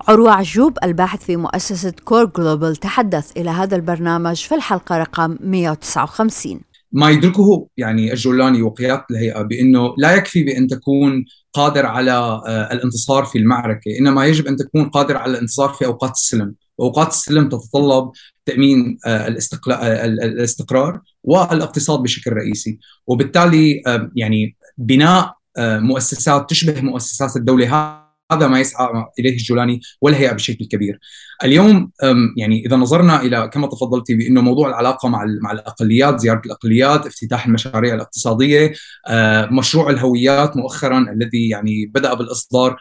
عروة 0.07 0.31
عجوب 0.31 0.77
الباحث 0.83 1.23
في 1.23 1.35
مؤسسة 1.35 1.93
كور 2.05 2.25
جلوبال 2.25 2.75
تحدث 2.75 3.31
إلى 3.37 3.49
هذا 3.49 3.75
البرنامج 3.75 4.35
في 4.35 4.55
الحلقة 4.55 4.97
رقم 4.97 5.37
159 5.41 6.72
ما 6.93 7.09
يدركه 7.09 7.67
يعني 7.77 8.13
الجولاني 8.13 8.61
وقيادة 8.61 9.05
الهيئة 9.11 9.41
بأنه 9.41 9.93
لا 9.97 10.15
يكفي 10.15 10.43
بأن 10.43 10.67
تكون 10.67 11.25
قادر 11.53 11.85
على 11.85 12.11
آه، 12.11 12.73
الانتصار 12.73 13.25
في 13.25 13.37
المعركة، 13.37 13.99
إنما 13.99 14.25
يجب 14.25 14.47
أن 14.47 14.55
تكون 14.55 14.89
قادر 14.89 15.17
على 15.17 15.31
الانتصار 15.31 15.69
في 15.69 15.85
أوقات 15.85 16.11
السلم، 16.11 16.55
واوقات 16.77 17.07
السلم 17.07 17.49
تتطلب 17.49 18.11
تأمين 18.45 18.97
آه، 19.05 19.17
آه، 19.17 20.05
الاستقرار 20.05 21.01
والاقتصاد 21.23 21.99
بشكل 21.99 22.33
رئيسي، 22.33 22.79
وبالتالي 23.07 23.81
يعني 24.15 24.55
بناء 24.77 25.33
مؤسسات 25.59 26.49
تشبه 26.49 26.81
مؤسسات 26.81 27.35
الدولة 27.35 28.02
هذا 28.31 28.47
ما 28.47 28.59
يسعى 28.59 29.05
إليه 29.19 29.31
الجولاني 29.31 29.81
والهيئه 30.01 30.31
بشكل 30.31 30.65
كبير. 30.65 30.99
اليوم 31.43 31.91
يعني 32.37 32.65
إذا 32.65 32.75
نظرنا 32.75 33.21
إلى 33.21 33.49
كما 33.53 33.67
تفضلتي 33.67 34.15
بأنه 34.15 34.41
موضوع 34.41 34.69
العلاقة 34.69 35.09
مع 35.09 35.25
مع 35.41 35.51
الأقليات، 35.51 36.19
زيارة 36.19 36.41
الأقليات، 36.45 37.05
افتتاح 37.05 37.45
المشاريع 37.45 37.95
الاقتصادية، 37.95 38.73
أه، 39.07 39.45
مشروع 39.45 39.89
الهويات 39.89 40.57
مؤخرا 40.57 40.99
الذي 40.99 41.49
يعني 41.49 41.85
بدأ 41.85 42.13
بالإصدار 42.13 42.77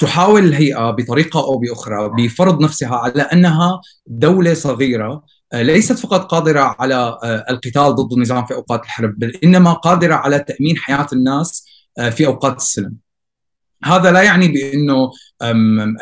تحاول 0.00 0.44
الهيئة 0.44 0.90
بطريقة 0.90 1.40
أو 1.40 1.58
بأخرى 1.58 2.10
بفرض 2.18 2.62
نفسها 2.62 2.96
على 2.96 3.22
أنها 3.22 3.80
دولة 4.06 4.54
صغيرة 4.54 5.24
أه، 5.52 5.62
ليست 5.62 5.98
فقط 5.98 6.24
قادرة 6.30 6.76
على 6.78 6.94
أه، 6.94 7.44
القتال 7.50 7.94
ضد 7.94 8.12
النظام 8.12 8.46
في 8.46 8.54
أوقات 8.54 8.84
الحرب 8.84 9.18
بل 9.18 9.36
إنما 9.44 9.72
قادرة 9.72 10.14
على 10.14 10.38
تأمين 10.38 10.76
حياة 10.76 11.06
الناس 11.12 11.64
في 12.10 12.26
أوقات 12.26 12.56
السلم. 12.56 13.09
هذا 13.84 14.12
لا 14.12 14.22
يعني 14.22 14.48
بأنه 14.48 15.10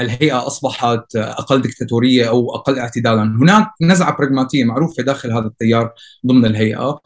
الهيئة 0.00 0.47
أصبحت 0.47 1.16
أقل 1.16 1.62
دكتاتورية 1.62 2.28
أو 2.28 2.54
أقل 2.54 2.78
اعتدالا، 2.78 3.23
هناك 3.23 3.66
نزعة 3.82 4.16
براغماتية 4.16 4.64
معروفة 4.64 5.02
داخل 5.02 5.32
هذا 5.32 5.47
التيار 5.47 5.92
ضمن 6.26 6.47
الهيئة 6.47 7.00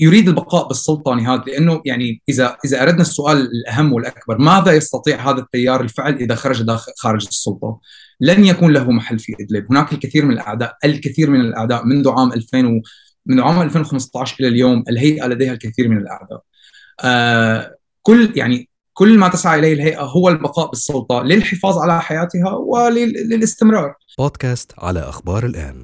يريد 0.00 0.28
البقاء 0.28 0.68
بالسلطة 0.68 1.14
نهائيا 1.14 1.44
لأنه 1.46 1.82
يعني 1.84 2.22
إذا 2.28 2.56
إذا 2.64 2.82
أردنا 2.82 3.00
السؤال 3.00 3.36
الأهم 3.36 3.92
والأكبر 3.92 4.38
ماذا 4.38 4.72
يستطيع 4.72 5.30
هذا 5.30 5.38
التيار 5.38 5.80
الفعل 5.80 6.14
إذا 6.14 6.34
خرج 6.34 6.62
داخل 6.62 6.92
خارج 6.98 7.26
السلطة؟ 7.26 7.80
لن 8.20 8.44
يكون 8.44 8.72
له 8.72 8.90
محل 8.90 9.18
في 9.18 9.34
إدلب، 9.40 9.66
هناك 9.70 9.92
الكثير 9.92 10.24
من 10.24 10.32
الأعداء، 10.32 10.76
الكثير 10.84 11.30
من 11.30 11.40
الأعداء 11.40 11.84
منذ 11.84 12.08
عام 12.08 12.32
2000 12.32 12.66
و 12.66 12.80
من 13.26 13.40
عام 13.40 13.62
2015 13.62 14.36
إلى 14.40 14.48
اليوم 14.48 14.84
الهيئة 14.88 15.26
لديها 15.26 15.52
الكثير 15.52 15.88
من 15.88 15.98
الأعداء. 15.98 16.40
آه 17.04 17.76
كل 18.02 18.32
يعني 18.36 18.68
كل 18.98 19.18
ما 19.18 19.28
تسعى 19.28 19.58
إليه 19.58 19.72
الهيئة 19.72 20.02
هو 20.02 20.28
البقاء 20.28 20.70
بالسلطة 20.70 21.22
للحفاظ 21.22 21.78
على 21.78 22.00
حياتها 22.00 22.52
وللاستمرار. 22.52 23.94
بودكاست 24.18 24.72
على 24.78 25.00
أخبار 25.00 25.46
الآن. 25.46 25.82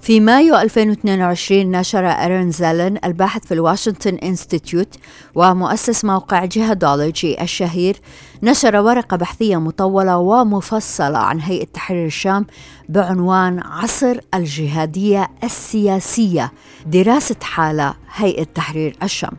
في 0.00 0.20
مايو 0.20 0.56
2022 0.56 1.70
نشر 1.70 2.06
أرين 2.06 2.50
زالن 2.50 2.98
الباحث 3.04 3.46
في 3.46 3.54
الواشنطن 3.54 4.14
إنستيتيوت 4.14 4.94
ومؤسس 5.34 6.04
موقع 6.04 6.44
جهادولوجي 6.44 7.42
الشهير 7.42 7.96
نشر 8.42 8.76
ورقة 8.76 9.16
بحثية 9.16 9.56
مطولة 9.56 10.18
ومفصلة 10.18 11.18
عن 11.18 11.40
هيئة 11.40 11.64
تحرير 11.64 12.06
الشام 12.06 12.46
بعنوان 12.88 13.60
عصر 13.60 14.16
الجهادية 14.34 15.28
السياسية 15.44 16.52
دراسة 16.86 17.36
حالة 17.42 17.94
هيئة 18.14 18.44
تحرير 18.44 18.96
الشام 19.02 19.32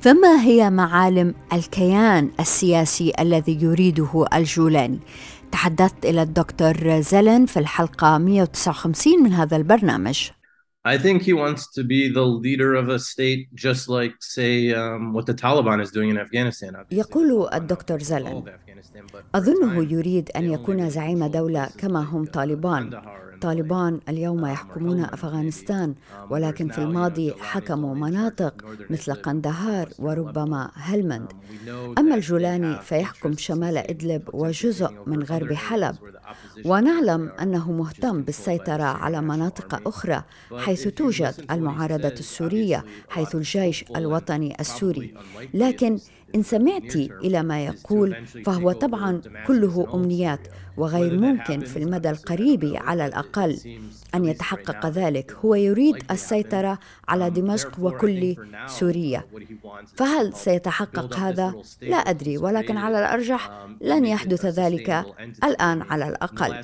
فما 0.00 0.42
هي 0.42 0.70
معالم 0.70 1.34
الكيان 1.52 2.30
السياسي 2.40 3.12
الذي 3.20 3.58
يريده 3.62 4.24
الجولاني؟ 4.34 4.98
تحدثت 5.52 6.06
إلى 6.06 6.22
الدكتور 6.22 7.00
زلن 7.00 7.46
في 7.46 7.58
الحلقة 7.58 8.18
159 8.18 9.22
من 9.22 9.32
هذا 9.32 9.56
البرنامج. 9.56 10.30
I 10.88 10.96
think 10.96 11.22
he 11.22 11.32
wants 11.32 11.62
to 11.76 11.82
be 11.82 12.08
the 12.08 12.26
leader 12.44 12.74
of 12.74 12.88
a 12.88 12.98
state 12.98 13.48
just 13.54 13.88
like 13.88 14.14
say 14.20 14.72
um, 14.72 15.12
what 15.12 15.26
the 15.26 15.34
Taliban 15.34 15.80
is 15.82 15.90
doing 15.90 16.10
in 16.10 16.18
Afghanistan. 16.18 16.76
يقول 16.90 17.48
الدكتور 17.54 18.02
زلن 18.02 18.42
أظنه 19.34 19.92
يريد 19.92 20.30
أن 20.36 20.52
يكون 20.52 20.90
زعيم 20.90 21.26
دولة 21.26 21.68
كما 21.78 22.00
هم 22.00 22.24
طالبان. 22.24 22.90
طالبان 23.40 24.00
اليوم 24.08 24.46
يحكمون 24.46 25.00
أفغانستان 25.00 25.94
ولكن 26.30 26.68
في 26.68 26.78
الماضي 26.78 27.34
حكموا 27.40 27.94
مناطق 27.94 28.64
مثل 28.90 29.14
قندهار 29.14 29.88
وربما 29.98 30.70
هلمند. 30.74 31.32
أما 31.98 32.14
الجولاني 32.14 32.78
فيحكم 32.82 33.36
شمال 33.36 33.76
إدلب 33.78 34.22
وجزء 34.32 34.90
من 35.06 35.22
غرب 35.22 35.52
حلب. 35.52 35.96
ونعلم 36.64 37.28
أنه 37.42 37.72
مهتم 37.72 38.22
بالسيطرة 38.22 38.82
على 38.82 39.20
مناطق 39.22 39.88
أخرى 39.88 40.22
حيث 40.56 40.88
توجد 40.88 41.34
المعارضة 41.50 42.08
السورية 42.08 42.84
حيث 43.08 43.34
الجيش 43.34 43.84
الوطني 43.96 44.56
السوري. 44.60 45.14
لكن 45.54 45.98
إن 46.34 46.42
سمعت 46.42 46.96
إلى 46.96 47.42
ما 47.42 47.64
يقول 47.64 48.16
فهو 48.44 48.72
طبعا 48.72 49.20
كله 49.46 49.88
أمنيات 49.94 50.48
وغير 50.76 51.18
ممكن 51.20 51.60
في 51.60 51.76
المدى 51.76 52.10
القريب 52.10 52.72
على 52.76 53.06
الأقل. 53.06 53.58
أن 54.14 54.24
يتحقق 54.24 54.86
ذلك 54.86 55.36
هو 55.44 55.54
يريد 55.54 55.96
السيطرة 56.10 56.78
على 57.08 57.30
دمشق 57.30 57.80
وكل 57.80 58.36
سوريا. 58.66 59.24
فهل 59.94 60.34
سيتحقق 60.34 61.16
هذا؟ 61.16 61.54
لا 61.82 61.96
أدري 61.96 62.38
ولكن 62.38 62.76
على 62.76 62.98
الأرجح 62.98 63.66
لن 63.80 64.04
يحدث 64.06 64.46
ذلك 64.46 65.04
الآن 65.44 65.82
على 65.82 66.08
الأقل. 66.08 66.54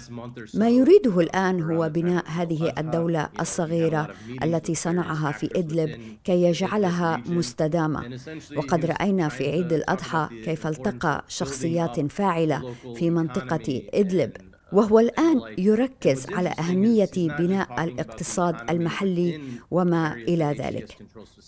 ما 0.55 0.69
يريده 0.69 1.21
الآن 1.21 1.63
هو 1.63 1.89
بناء 1.89 2.25
هذه 2.27 2.73
الدولة 2.79 3.29
الصغيرة 3.41 4.09
التي 4.43 4.75
صنعها 4.75 5.33
في 5.33 5.49
إدلب 5.57 5.91
كي 6.25 6.43
يجعلها 6.43 7.23
مستدامة. 7.27 8.19
وقد 8.57 8.87
رأينا 8.87 9.29
في 9.29 9.54
عيد 9.55 9.73
الأضحى 9.73 10.29
كيف 10.45 10.67
التقى 10.67 11.25
شخصيات 11.29 12.01
فاعلة 12.13 12.59
في 12.97 13.11
منطقة 13.11 13.83
إدلب 13.95 14.33
وهو 14.73 14.99
الآن 14.99 15.37
يركز 15.59 16.27
على 16.33 16.49
أهمية 16.59 17.11
بناء 17.39 17.85
الاقتصاد 17.85 18.57
المحلي 18.71 19.41
وما 19.71 20.15
إلى 20.15 20.45
ذلك. 20.61 20.89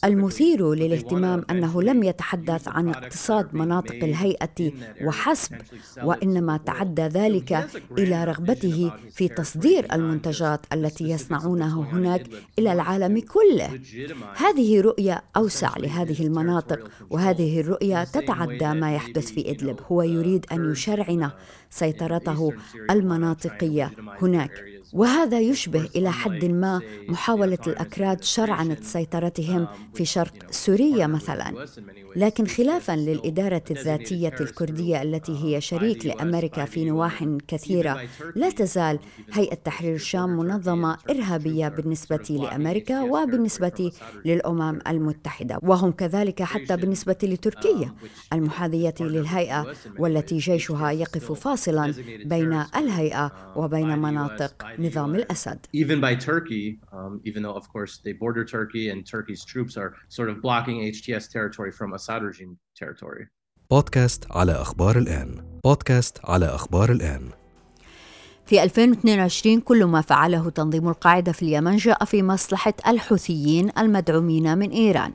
المثير 0.05 0.75
للاهتمام 0.75 1.45
أنه 1.51 1.83
لم 1.83 2.03
يتحدث 2.03 2.69
عن 2.69 2.89
اقتصاد 2.89 3.55
مناطق 3.55 3.95
الهيئة 3.95 4.73
وحسب، 5.05 5.55
وإنما 6.03 6.57
تعدى 6.57 7.03
ذلك 7.03 7.69
إلى 7.99 8.25
رغبته 8.25 8.93
في 9.13 9.29
تصدير 9.29 9.87
المنتجات 9.93 10.61
التي 10.73 11.11
يصنعونها 11.11 11.83
هناك 11.93 12.27
إلى 12.59 12.73
العالم 12.73 13.21
كله. 13.21 13.81
هذه 14.37 14.81
رؤية 14.81 15.23
أوسع 15.37 15.77
لهذه 15.79 16.27
المناطق، 16.27 16.91
وهذه 17.11 17.61
الرؤية 17.61 18.05
تتعدى 18.05 18.69
ما 18.69 18.95
يحدث 18.95 19.31
في 19.33 19.51
إدلب. 19.51 19.81
هو 19.89 20.03
يريد 20.03 20.47
أن 20.53 20.73
يشرعن 20.73 21.31
سيطرته 21.71 22.53
المناطقية 22.91 23.93
هناك 24.23 24.76
وهذا 24.93 25.41
يشبه 25.41 25.89
إلى 25.97 26.13
حد 26.13 26.45
ما 26.45 26.81
محاولة 27.09 27.59
الأكراد 27.67 28.23
شرعنه 28.23 28.77
سيطرتهم 28.83 29.67
في 29.95 30.05
شرق 30.05 30.33
سوريا 30.51 31.07
مثلا. 31.07 31.67
لكن 32.17 32.47
خلافا 32.47 32.93
للإدارة 32.93 33.63
الذاتية 33.71 34.35
الكردية 34.41 35.03
التي 35.03 35.45
هي 35.45 35.61
شريك 35.61 36.07
لأمريكا 36.07 36.65
في 36.65 36.85
نواح 36.85 37.25
كثيرة. 37.49 38.01
لا 38.35 38.51
تزال 38.51 38.99
هيئة 39.33 39.55
تحرير 39.55 39.95
الشام 39.95 40.37
منظمة 40.37 40.99
إرهابية 41.11 41.69
بالنسبة 41.69 42.27
لأمريكا 42.31 43.03
وبالنسبة 43.03 43.93
للأمم 44.25 44.79
المتحدة. 44.89 45.59
وهم 45.63 45.91
كذلك 45.91 46.43
حتى 46.43 46.77
بالنسبة 46.77 47.17
لتركيا. 47.23 47.95
المحاذية 48.33 48.95
للهيئة 49.01 49.67
والتي 49.99 50.39
جيشها 50.39 50.91
يقف 50.91 51.33
فاصلا 51.33 51.95
بين 52.25 52.63
الهيئة 52.77 53.33
وبين 53.57 53.99
مناطق 53.99 54.67
نظام 54.79 55.15
الأسد. 55.15 55.59
Even 55.73 56.01
by 56.01 56.15
Turkey, 56.15 56.79
um, 56.93 57.21
even 57.25 57.43
though 57.43 57.57
of 57.57 57.69
course 57.69 57.99
they 58.05 58.13
border 58.13 58.45
Turkey 58.45 58.91
and 58.91 59.07
Turkey's 59.07 59.45
troops 59.45 59.77
are 59.77 59.95
sort 60.09 60.29
of 60.31 60.43
blocking 60.43 60.77
HTS 60.93 61.31
territory 61.31 61.73
from 61.73 61.95
Assad 61.95 62.23
regime 62.23 62.57
territory. 62.75 63.27
بودكاست 63.71 64.27
على 64.31 64.53
أخبار 64.53 64.99
الآن 64.99 65.61
بودكاست 65.65 66.19
على 66.25 66.47
أخبار 66.47 66.93
الآن 66.93 67.31
في 68.47 68.63
2022 68.63 69.61
كل 69.61 69.85
ما 69.85 70.01
فعله 70.01 70.51
تنظيم 70.51 70.89
القاعدة 70.89 71.33
في 71.33 71.43
اليمن 71.43 71.77
جاء 71.77 72.05
في 72.05 72.23
مصلحة 72.23 72.75
الحوثيين 72.89 73.71
المدعومين 73.79 74.59
من 74.59 74.71
إيران 74.71 75.13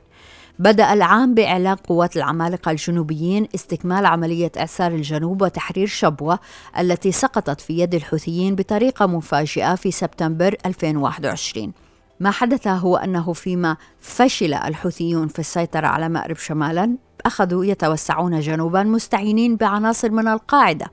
بدأ 0.62 0.92
العام 0.92 1.34
بإعلان 1.34 1.74
قوات 1.74 2.16
العمالقة 2.16 2.70
الجنوبيين 2.70 3.48
استكمال 3.54 4.06
عملية 4.06 4.52
إعسار 4.58 4.92
الجنوب 4.92 5.42
وتحرير 5.42 5.86
شبوة 5.86 6.38
التي 6.78 7.12
سقطت 7.12 7.60
في 7.60 7.78
يد 7.78 7.94
الحوثيين 7.94 8.54
بطريقة 8.54 9.06
مفاجئة 9.06 9.74
في 9.74 9.90
سبتمبر 9.90 10.56
2021 10.66 11.72
ما 12.20 12.30
حدث 12.30 12.66
هو 12.66 12.96
أنه 12.96 13.32
فيما 13.32 13.76
فشل 14.00 14.54
الحوثيون 14.54 15.28
في 15.28 15.38
السيطرة 15.38 15.86
على 15.86 16.08
مأرب 16.08 16.36
شمالا 16.36 16.96
أخذوا 17.26 17.64
يتوسعون 17.64 18.40
جنوبا 18.40 18.82
مستعينين 18.82 19.56
بعناصر 19.56 20.10
من 20.10 20.28
القاعدة 20.28 20.86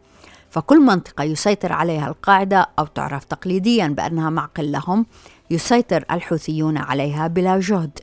فكل 0.50 0.80
منطقة 0.80 1.24
يسيطر 1.24 1.74
عليها 1.74 2.08
القاعدة 2.08 2.70
أو 2.80 2.86
تعرف 2.86 3.24
تقليديا 3.24 3.88
بأنها 3.88 4.30
معقل 4.30 4.72
لهم 4.72 5.06
يسيطر 5.52 6.06
الحوثيون 6.12 6.78
عليها 6.78 7.28
بلا 7.28 7.60
جهد. 7.60 8.00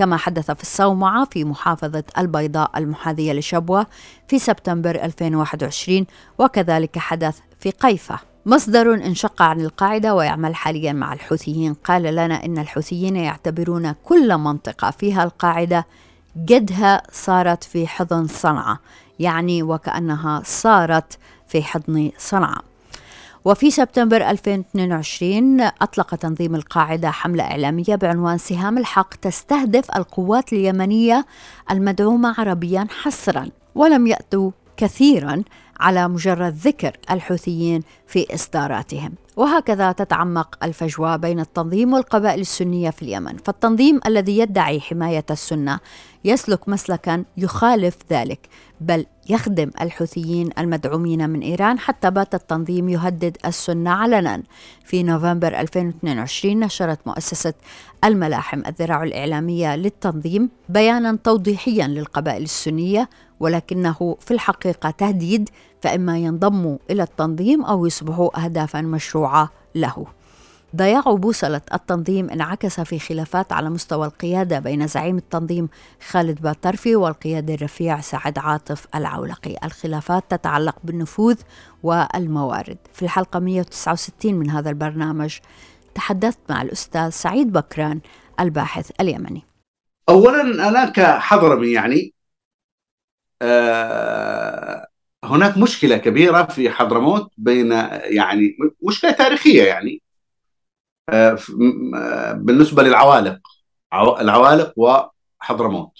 كما 0.00 0.16
حدث 0.16 0.50
في 0.50 0.62
الصومعة 0.62 1.24
في 1.24 1.44
محافظة 1.44 2.04
البيضاء 2.18 2.70
المحاذية 2.76 3.32
لشبوة 3.32 3.86
في 4.28 4.38
سبتمبر 4.38 4.90
2021 4.90 6.06
وكذلك 6.38 6.98
حدث 6.98 7.38
في 7.58 7.70
قيفة 7.70 8.18
مصدر 8.46 8.94
انشق 8.94 9.42
عن 9.42 9.60
القاعدة 9.60 10.14
ويعمل 10.14 10.54
حاليا 10.54 10.92
مع 10.92 11.12
الحوثيين. 11.12 11.74
قال 11.74 12.02
لنا 12.02 12.44
إن 12.44 12.58
الحوثيين 12.58 13.16
يعتبرون 13.16 13.92
كل 13.92 14.36
منطقة 14.36 14.90
فيها 14.90 15.24
القاعدة 15.24 15.86
قدها 16.48 17.02
صارت 17.12 17.64
في 17.64 17.86
حضن 17.86 18.26
صنعاء 18.26 18.78
يعني 19.18 19.62
وكأنها 19.62 20.42
صارت 20.44 21.18
في 21.48 21.62
حضن 21.62 22.10
صنعاء. 22.18 22.69
وفي 23.44 23.70
سبتمبر 23.70 24.30
2022 24.30 25.60
أطلق 25.60 26.14
تنظيم 26.14 26.54
القاعدة 26.54 27.10
حملة 27.10 27.44
إعلامية 27.44 27.94
بعنوان 27.94 28.38
سهام 28.38 28.78
الحق 28.78 29.14
تستهدف 29.14 29.96
القوات 29.96 30.52
اليمنية 30.52 31.26
المدعومة 31.70 32.34
عربيا 32.38 32.86
حصرا 33.02 33.48
ولم 33.74 34.06
يأتوا 34.06 34.50
كثيرا 34.76 35.42
على 35.80 36.08
مجرد 36.08 36.54
ذكر 36.54 36.96
الحوثيين 37.10 37.82
في 38.06 38.34
إصداراتهم. 38.34 39.12
وهكذا 39.36 39.92
تتعمق 39.92 40.64
الفجوة 40.64 41.16
بين 41.16 41.40
التنظيم 41.40 41.92
والقبائل 41.92 42.40
السنية 42.40 42.90
في 42.90 43.02
اليمن. 43.02 43.36
فالتنظيم 43.36 44.00
الذي 44.06 44.38
يدعي 44.38 44.80
حماية 44.80 45.24
السنة 45.30 45.78
يسلك 46.24 46.68
مسلكا 46.68 47.24
يخالف 47.36 47.96
ذلك 48.10 48.48
بل 48.80 49.06
يخدم 49.28 49.70
الحوثيين 49.80 50.50
المدعومين 50.58 51.30
من 51.30 51.40
إيران 51.40 51.78
حتى 51.78 52.10
بات 52.10 52.34
التنظيم 52.34 52.88
يهدد 52.88 53.36
السنة 53.46 53.90
علنا. 53.90 54.42
في 54.84 55.02
نوفمبر 55.02 55.60
2022 55.60 56.60
نشرت 56.60 56.98
مؤسسة 57.06 57.54
الملاحم 58.04 58.62
الذراع 58.66 59.02
الإعلامية 59.02 59.76
للتنظيم 59.76 60.50
بيانا 60.68 61.18
توضيحيا 61.24 61.86
للقبائل 61.86 62.42
السنية 62.42 63.08
ولكنه 63.40 64.16
في 64.20 64.30
الحقيقة 64.30 64.90
تهديد 64.90 65.48
فإما 65.82 66.18
ينضموا 66.18 66.78
إلى 66.90 67.02
التنظيم 67.02 67.64
أو 67.64 67.86
يصبحوا 67.86 68.44
أهدافا 68.44 68.80
مشروعة 68.80 69.50
له. 69.74 70.06
ضياع 70.76 71.00
بوصلة 71.00 71.60
التنظيم 71.74 72.30
انعكس 72.30 72.80
في 72.80 72.98
خلافات 72.98 73.52
على 73.52 73.70
مستوى 73.70 74.06
القيادة 74.06 74.58
بين 74.58 74.86
زعيم 74.86 75.16
التنظيم 75.16 75.68
خالد 76.08 76.40
باترفي 76.40 76.96
والقيادي 76.96 77.54
الرفيع 77.54 78.00
سعد 78.00 78.38
عاطف 78.38 78.86
العولقي. 78.94 79.56
الخلافات 79.64 80.24
تتعلق 80.28 80.76
بالنفوذ 80.84 81.36
والموارد. 81.82 82.78
في 82.92 83.02
الحلقة 83.02 83.38
169 83.38 84.34
من 84.34 84.50
هذا 84.50 84.70
البرنامج 84.70 85.38
تحدثت 85.94 86.38
مع 86.50 86.62
الأستاذ 86.62 87.10
سعيد 87.10 87.52
بكران 87.52 88.00
الباحث 88.40 88.90
اليمني. 89.00 89.42
أولا 90.08 90.68
أنا 90.68 90.90
كحضرمي 90.90 91.72
يعني 91.72 92.14
آه 93.42 94.89
هناك 95.24 95.58
مشكلة 95.58 95.96
كبيرة 95.96 96.42
في 96.44 96.70
حضرموت 96.70 97.32
بين 97.38 97.72
يعني 98.02 98.56
مشكلة 98.82 99.10
تاريخية 99.12 99.62
يعني 99.64 100.02
آه 101.08 101.38
بالنسبة 102.34 102.82
للعوالق 102.82 103.38
العوالق 103.94 104.72
وحضرموت. 104.76 105.92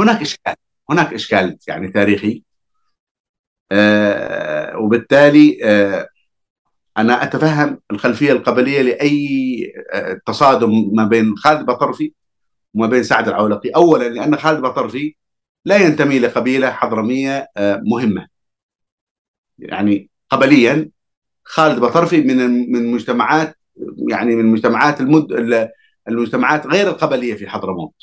هناك 0.00 0.20
إشكال 0.20 0.54
هناك 0.90 1.14
إشكال 1.14 1.58
يعني 1.68 1.88
تاريخي 1.88 2.42
آه 3.72 4.78
وبالتالي 4.78 5.58
آه 5.64 6.08
أنا 6.98 7.22
أتفهم 7.22 7.80
الخلفية 7.90 8.32
القبلية 8.32 8.82
لأي 8.82 9.72
تصادم 10.26 10.70
ما 10.94 11.04
بين 11.04 11.36
خالد 11.36 11.66
بطرفي 11.66 12.12
وما 12.74 12.86
بين 12.86 13.02
سعد 13.02 13.28
العولقي. 13.28 13.70
أولا 13.70 14.08
لأن 14.08 14.36
خالد 14.36 14.60
بطرفي 14.60 15.16
لا 15.66 15.76
ينتمي 15.76 16.18
لقبيلة 16.18 16.70
حضرمية 16.70 17.48
مهمة. 17.86 18.26
يعني 19.58 20.10
قبليا 20.30 20.90
خالد 21.44 21.80
بطرفي 21.80 22.20
من 22.20 22.36
من 22.72 22.92
مجتمعات 22.92 23.56
يعني 24.08 24.36
من 24.36 24.46
مجتمعات 24.46 25.00
المد 25.00 25.32
المجتمعات 26.08 26.66
غير 26.66 26.88
القبلية 26.88 27.34
في 27.34 27.48
حضرموت. 27.48 27.94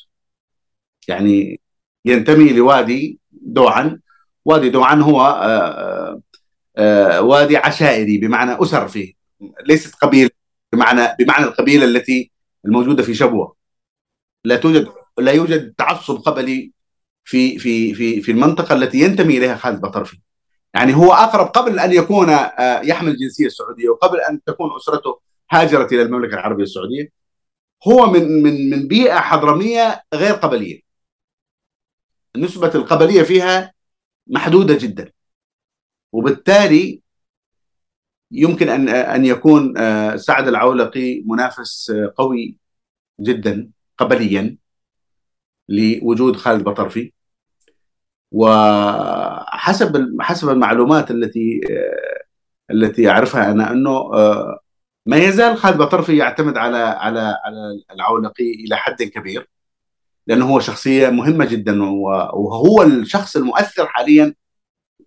يعني 1.07 1.61
ينتمي 2.05 2.53
لوادي 2.53 3.19
دوعن 3.31 3.99
وادي 4.45 4.69
دوعن 4.69 5.01
هو 5.01 5.19
وادي 7.19 7.57
عشائري 7.57 8.17
بمعنى 8.17 8.63
أسر 8.63 8.87
فيه. 8.87 9.13
ليست 9.65 9.95
قبيلة 9.95 10.29
بمعنى 10.73 11.15
بمعنى 11.19 11.45
القبيلة 11.45 11.85
التي 11.85 12.31
الموجودة 12.65 13.03
في 13.03 13.13
شبوة. 13.13 13.55
لا 14.45 14.55
توجد 14.55 14.87
لا 15.17 15.31
يوجد 15.31 15.73
تعصب 15.77 16.15
قبلي 16.15 16.71
في 17.25 17.59
في 17.59 17.93
في 17.93 18.21
في 18.21 18.31
المنطقة 18.31 18.75
التي 18.75 18.99
ينتمي 18.99 19.37
إليها 19.37 19.55
خالد 19.55 19.81
بطرفي. 19.81 20.19
يعني 20.73 20.95
هو 20.95 21.13
أقرب 21.13 21.47
قبل 21.47 21.79
أن 21.79 21.91
يكون 21.91 22.29
يحمل 22.83 23.11
الجنسيه 23.11 23.45
السعودية 23.45 23.89
وقبل 23.89 24.19
أن 24.19 24.43
تكون 24.43 24.75
أسرته 24.75 25.19
هاجرت 25.51 25.93
إلى 25.93 26.01
المملكة 26.01 26.33
العربية 26.33 26.63
السعودية 26.63 27.09
هو 27.87 28.05
من 28.05 28.43
من 28.43 28.69
من 28.69 28.87
بيئة 28.87 29.19
حضرمية 29.19 30.03
غير 30.13 30.33
قبلية. 30.33 30.81
نسبة 32.37 32.71
القبلية 32.75 33.23
فيها 33.23 33.73
محدودة 34.27 34.77
جدا. 34.77 35.11
وبالتالي 36.11 37.01
يمكن 38.31 38.69
أن 38.69 38.89
أن 38.89 39.25
يكون 39.25 39.73
سعد 40.17 40.47
العولقي 40.47 41.23
منافس 41.25 41.91
قوي 42.17 42.57
جدا 43.19 43.69
قبليا. 43.97 44.57
لوجود 45.69 46.35
خالد 46.35 46.63
بطرفي. 46.63 47.13
وحسب 48.31 50.17
حسب 50.21 50.49
المعلومات 50.49 51.11
التي 51.11 51.61
التي 52.71 53.09
أعرفها 53.09 53.51
أنا 53.51 53.71
أنه 53.71 54.09
ما 55.05 55.17
يزال 55.17 55.57
خالد 55.57 55.77
بطرفي 55.77 56.17
يعتمد 56.17 56.57
على 56.57 56.77
على 56.77 57.19
على 57.45 57.83
العولقي 57.91 58.51
إلى 58.51 58.75
حد 58.77 59.03
كبير 59.03 59.49
لأنه 60.27 60.45
هو 60.49 60.59
شخصية 60.59 61.09
مهمة 61.09 61.45
جدا 61.45 61.83
وهو 61.83 62.83
الشخص 62.83 63.35
المؤثر 63.35 63.87
حاليا 63.87 64.33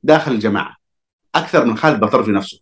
داخل 0.03 0.33
الجماعة 0.33 0.77
أكثر 1.35 1.65
من 1.65 1.77
خالد 1.77 2.01
بطرفي 2.01 2.31
نفسه. 2.31 2.61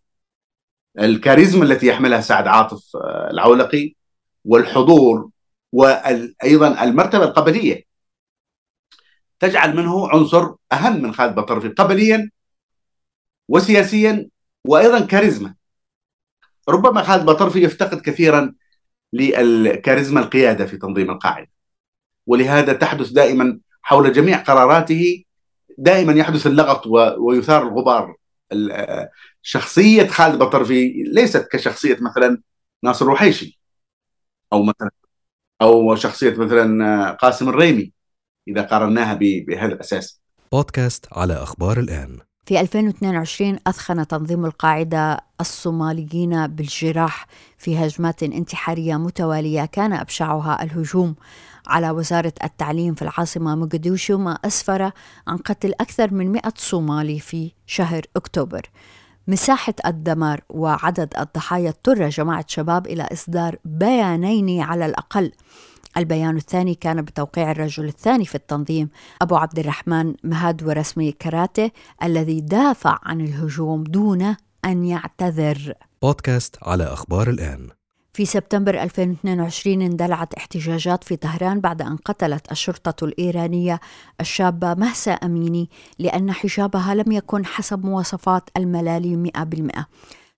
الكاريزما 0.98 1.64
التي 1.64 1.86
يحملها 1.86 2.20
سعد 2.20 2.46
عاطف 2.46 2.96
العولقي 3.30 3.94
والحضور 4.44 5.30
وأيضا 5.74 6.84
المرتبة 6.84 7.24
القبلية. 7.24 7.84
تجعل 9.40 9.76
منه 9.76 10.08
عنصر 10.08 10.54
أهم 10.72 11.02
من 11.02 11.14
خالد 11.14 11.34
بطرفي 11.34 11.68
قبليا 11.68 12.30
وسياسيا 13.48 14.28
وأيضا 14.64 15.00
كاريزما. 15.06 15.54
ربما 16.68 17.02
خالد 17.02 17.24
بطرفي 17.24 17.62
يفتقد 17.62 18.00
كثيرا 18.00 18.54
للكاريزما 19.12 20.20
القيادة 20.20 20.66
في 20.66 20.76
تنظيم 20.76 21.10
القاعدة 21.10 21.50
ولهذا 22.26 22.72
تحدث 22.72 23.08
دائما 23.08 23.60
حول 23.82 24.12
جميع 24.12 24.42
قراراته. 24.42 25.24
دائما 25.78 26.12
يحدث 26.12 26.46
اللغط 26.46 26.86
ويثار 27.18 27.62
الغبار. 27.62 28.16
شخصية 29.42 30.06
خالد 30.06 30.38
بطرفي 30.38 31.02
ليست 31.06 31.48
كشخصية 31.52 31.98
مثلا 32.00 32.42
ناصر 32.82 33.04
الوحيشي 33.04 33.60
أو 34.52 34.62
مثلا 34.62 34.90
أو 35.62 35.94
شخصية 35.94 36.36
مثلا 36.36 37.10
قاسم 37.10 37.48
الريمي 37.48 37.92
إذا 38.48 38.62
قارناها 38.62 39.14
بهذا 39.14 39.72
الأساس. 39.72 40.20
بودكاست 40.52 41.06
على 41.12 41.34
أخبار 41.34 41.80
الآن. 41.80 42.18
في 42.46 42.60
2022 42.60 43.58
أثخن 43.66 44.06
تنظيم 44.06 44.44
القاعدة 44.44 45.20
الصوماليين 45.40 46.46
بالجراح 46.46 47.26
في 47.58 47.78
هجمات 47.78 48.22
انتحارية 48.22 48.96
متوالية 48.96 49.64
كان 49.64 49.92
أبشعها 49.92 50.62
الهجوم 50.62 51.14
على 51.66 51.90
وزارة 51.90 52.32
التعليم 52.44 52.94
في 52.94 53.02
العاصمة 53.02 53.54
مقديشو 53.54 54.18
ما 54.18 54.38
أسفر 54.44 54.90
عن 55.26 55.36
قتل 55.36 55.72
أكثر 55.80 56.14
من 56.14 56.32
100 56.32 56.42
صومالي 56.56 57.20
في 57.20 57.52
شهر 57.66 58.02
أكتوبر 58.16 58.70
مساحة 59.28 59.74
الدمار 59.86 60.40
وعدد 60.50 61.14
الضحايا 61.18 61.68
اضطر 61.68 62.08
جماعة 62.08 62.44
شباب 62.48 62.86
إلى 62.86 63.08
إصدار 63.12 63.56
بيانين 63.64 64.60
على 64.60 64.86
الأقل. 64.86 65.32
البيان 65.96 66.36
الثاني 66.36 66.74
كان 66.74 67.02
بتوقيع 67.02 67.50
الرجل 67.50 67.84
الثاني 67.84 68.24
في 68.24 68.34
التنظيم 68.34 68.88
أبو 69.22 69.36
عبد 69.36 69.58
الرحمن 69.58 70.14
مهاد 70.24 70.62
ورسمي 70.62 71.12
كراتي 71.12 71.72
الذي 72.02 72.40
دافع 72.40 72.98
عن 73.02 73.20
الهجوم 73.20 73.84
دون 73.84 74.36
أن 74.64 74.84
يعتذر. 74.84 75.74
بودكاست 76.02 76.56
على 76.62 76.84
أخبار 76.84 77.30
الآن. 77.30 77.68
في 78.14 78.24
سبتمبر 78.24 78.82
2022 78.82 79.82
اندلعت 79.82 80.34
احتجاجات 80.34 81.04
في 81.04 81.16
طهران 81.16 81.60
بعد 81.60 81.82
أن 81.82 81.96
قتلت 81.96 82.52
الشرطة 82.52 83.04
الإيرانية 83.04 83.80
الشابة 84.20 84.74
مهسا 84.74 85.12
أميني 85.12 85.70
لأن 85.98 86.32
حجابها 86.32 86.94
لم 86.94 87.12
يكن 87.12 87.46
حسب 87.46 87.84
مواصفات 87.84 88.50
الملالي 88.56 89.30
100%. 89.36 89.84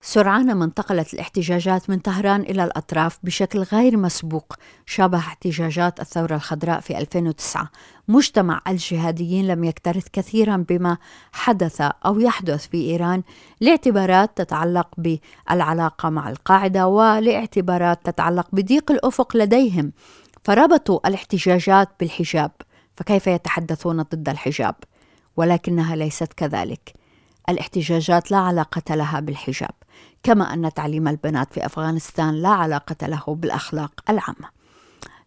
سرعان 0.01 0.53
ما 0.55 0.65
انتقلت 0.65 1.13
الاحتجاجات 1.13 1.89
من 1.89 1.99
طهران 1.99 2.41
إلى 2.41 2.63
الأطراف 2.63 3.19
بشكل 3.23 3.59
غير 3.59 3.97
مسبوق 3.97 4.53
شابه 4.85 5.17
احتجاجات 5.17 5.99
الثورة 5.99 6.35
الخضراء 6.35 6.79
في 6.79 6.97
2009 6.97 7.69
مجتمع 8.07 8.61
الجهاديين 8.67 9.47
لم 9.47 9.63
يكترث 9.63 10.07
كثيرا 10.13 10.65
بما 10.69 10.97
حدث 11.31 11.81
أو 11.81 12.19
يحدث 12.19 12.67
في 12.67 12.77
إيران 12.77 13.23
لاعتبارات 13.61 14.37
تتعلق 14.37 14.87
بالعلاقة 14.97 16.09
مع 16.09 16.29
القاعدة 16.29 16.87
ولاعتبارات 16.87 18.05
تتعلق 18.05 18.47
بضيق 18.51 18.91
الأفق 18.91 19.37
لديهم. 19.37 19.91
فربطوا 20.43 21.07
الاحتجاجات 21.07 21.89
بالحجاب 21.99 22.51
فكيف 22.95 23.27
يتحدثون 23.27 24.01
ضد 24.01 24.29
الحجاب؟ 24.29 24.75
ولكنها 25.37 25.95
ليست 25.95 26.33
كذلك. 26.33 26.93
الاحتجاجات 27.49 28.31
لا 28.31 28.37
علاقة 28.37 28.95
لها 28.95 29.19
بالحجاب. 29.19 29.71
كما 30.23 30.53
أن 30.53 30.73
تعليم 30.73 31.07
البنات 31.07 31.53
في 31.53 31.65
أفغانستان 31.65 32.33
لا 32.33 32.49
علاقة 32.49 33.07
له 33.07 33.23
بالأخلاق 33.27 33.91
العامة. 34.09 34.57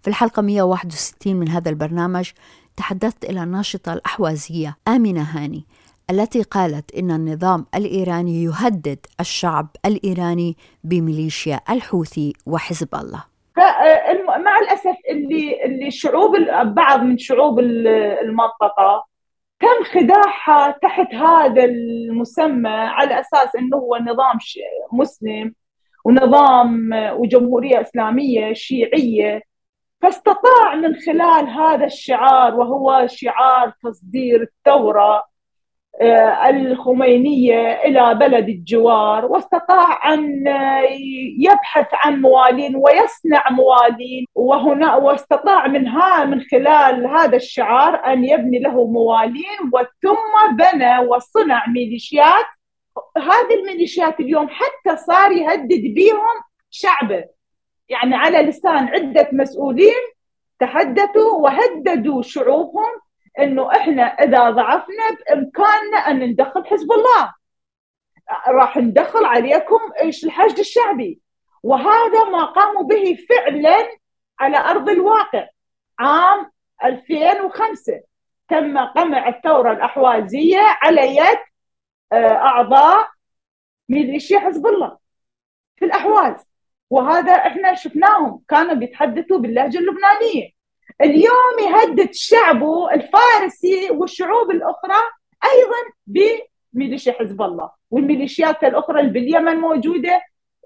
في 0.02 0.08
الحلقة 0.08 0.42
161 0.42 1.36
من 1.36 1.48
هذا 1.48 1.70
البرنامج 1.70 2.30
تحدثت 2.76 3.24
إلى 3.24 3.42
الناشطة 3.42 3.92
الأحوازية 3.92 4.76
آمنة 4.88 5.22
هاني 5.22 5.64
التي 6.10 6.42
قالت 6.42 6.94
إن 6.94 7.10
النظام 7.10 7.66
الإيراني 7.74 8.44
يهدد 8.44 8.98
الشعب 9.20 9.68
الإيراني 9.86 10.56
بميليشيا 10.84 11.60
الحوثي 11.70 12.32
وحزب 12.46 12.94
الله. 12.94 13.24
مع 14.44 14.58
الأسف 14.62 14.96
اللي 15.10 15.64
اللي 15.64 15.86
الشعوب 15.86 16.32
بعض 16.64 17.00
من 17.00 17.18
شعوب 17.18 17.58
المنطقة 17.58 19.09
تم 19.60 19.84
خداعها 19.84 20.78
تحت 20.82 21.14
هذا 21.14 21.64
المسمى 21.64 22.68
على 22.68 23.20
أساس 23.20 23.56
إنه 23.56 23.76
هو 23.76 23.96
نظام 23.96 24.38
مسلم 24.92 25.54
ونظام 26.04 26.90
وجمهورية 26.92 27.80
إسلامية 27.80 28.52
شيعية. 28.52 29.42
فاستطاع 30.02 30.74
من 30.74 30.96
خلال 30.96 31.48
هذا 31.48 31.84
الشعار 31.84 32.54
وهو 32.54 33.06
شعار 33.06 33.72
تصدير 33.82 34.42
الثوره 34.42 35.14
آه، 35.16 35.29
الخمينية 36.02 37.72
إلى 37.72 38.14
بلد 38.14 38.48
الجوار 38.48 39.26
واستطاع 39.26 40.14
أن 40.14 40.46
يبحث 41.38 41.86
عن 41.92 42.20
موالين 42.20 42.76
ويصنع 42.76 43.50
موالين 43.50 44.26
وهنا 44.34 44.96
واستطاع 44.96 45.66
من 45.66 45.86
ها 45.88 46.24
من 46.24 46.40
خلال 46.40 47.06
هذا 47.06 47.36
الشعار 47.36 48.06
أن 48.06 48.24
يبني 48.24 48.58
له 48.58 48.86
موالين 48.86 49.60
وثم 49.72 50.56
بنى 50.56 50.98
وصنع 50.98 51.68
ميليشيات. 51.68 52.46
هذه 53.18 53.54
الميليشيات 53.60 54.20
اليوم 54.20 54.48
حتى 54.48 54.96
صار 54.96 55.32
يهدد 55.32 55.94
بهم 55.94 56.26
شعبه. 56.70 57.24
يعني 57.88 58.14
على 58.14 58.38
لسان 58.38 58.88
عدة 58.88 59.28
مسؤولين 59.32 60.02
تحدثوا 60.60 61.32
وهددوا 61.32 62.22
شعوبهم 62.22 63.00
إنه 63.38 63.70
إحنا 63.76 64.02
إذا 64.02 64.50
ضعفنا 64.50 65.10
بإمكاننا 65.10 65.98
أن 65.98 66.20
ندخل 66.20 66.66
حزب 66.66 66.92
الله. 66.92 67.34
راح 68.48 68.76
ندخل 68.76 69.24
عليكم 69.24 69.78
إيش 70.00 70.24
الحشد 70.24 70.58
الشعبي. 70.58 71.20
وهذا 71.62 72.24
ما 72.24 72.44
قاموا 72.44 72.82
به 72.82 73.18
فعلا 73.28 73.88
على 74.40 74.56
أرض 74.58 74.88
الواقع. 74.88 75.48
عام 75.98 76.50
2005 76.84 78.00
تم 78.48 78.78
قمع 78.78 79.28
الثورة 79.28 79.72
الأحوازية 79.72 80.60
على 80.82 81.16
يد 81.16 81.38
آه، 82.12 82.34
أعضاء 82.34 83.08
ميليشيا 83.88 84.38
حزب 84.38 84.66
الله 84.66 84.98
في 85.76 85.84
الأحواز. 85.84 86.50
وهذا 86.90 87.32
إحنا 87.32 87.74
شفناهم 87.74 88.42
كانوا 88.48 88.74
بيتحدثوا 88.74 89.38
باللهجة 89.38 89.78
اللبنانية. 89.78 90.59
اليوم 91.02 91.56
يهدد 91.68 92.08
شعبه 92.12 92.94
الفارسي 92.94 93.90
والشعوب 93.90 94.50
الأخرى 94.50 95.00
أيضا 95.44 95.82
بميليشيا 96.74 97.12
حزب 97.12 97.42
الله 97.42 97.70
والميليشيات 97.90 98.64
الأخرى 98.64 99.00
اللي 99.00 99.12
باليمن 99.12 99.56
موجودة 99.56 100.20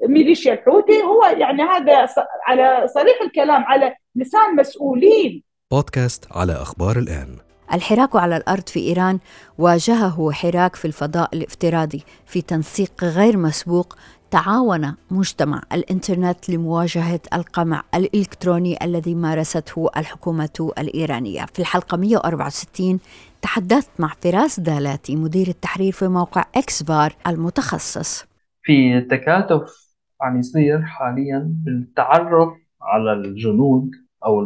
ميليشيا 0.09 0.53
الحوثي 0.53 1.03
هو 1.03 1.25
يعني 1.25 1.62
هذا 1.62 2.09
على 2.47 2.88
صريح 2.94 3.23
الكلام 3.23 3.64
على 3.64 3.94
لسان 4.16 4.57
مسؤولين. 4.57 5.42
بودكاست 5.70 6.25
على 6.33 6.53
أخبار 6.53 6.99
الآن. 6.99 7.38
الحراك 7.73 8.16
على 8.16 8.37
الأرض 8.37 8.68
في 8.68 8.81
إيران 8.81 9.18
واجهه 9.59 10.31
حراك 10.33 10.77
في 10.77 10.85
الفضاء 10.85 11.29
الافتراضي 11.33 12.03
في 12.27 12.42
تنسيق 12.42 13.05
غير 13.05 13.37
مسبوق 13.37 13.97
تعاون 14.35 14.94
مجتمع 15.11 15.62
الإنترنت 15.73 16.51
لمواجهة 16.51 17.20
القمع 17.35 17.83
الإلكتروني 17.94 18.85
الذي 18.85 19.14
مارسته 19.14 19.90
الحكومة 19.97 20.73
الإيرانية. 20.79 21.44
في 21.44 21.59
الحلقة 21.59 21.97
164 21.97 22.99
تحدثت 23.42 24.01
مع 24.01 24.09
فراس 24.20 24.61
دالاتي 24.61 25.16
مدير 25.16 25.49
التحرير 25.49 25.92
في 25.92 26.09
موقع 26.09 26.44
إكس 26.57 26.83
بار 26.83 27.12
المتخصص. 27.27 28.25
في 28.62 29.01
تكاتف 29.01 29.94
عم 30.20 30.38
يصير 30.38 30.83
حاليا 30.83 31.53
بالتعرف 31.64 32.53
على 32.83 33.12
الجنود 33.12 33.90
أو 34.25 34.42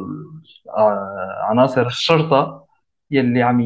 عناصر 1.51 1.87
الشرطة 1.87 2.64
يلي 3.11 3.42
عم 3.42 3.62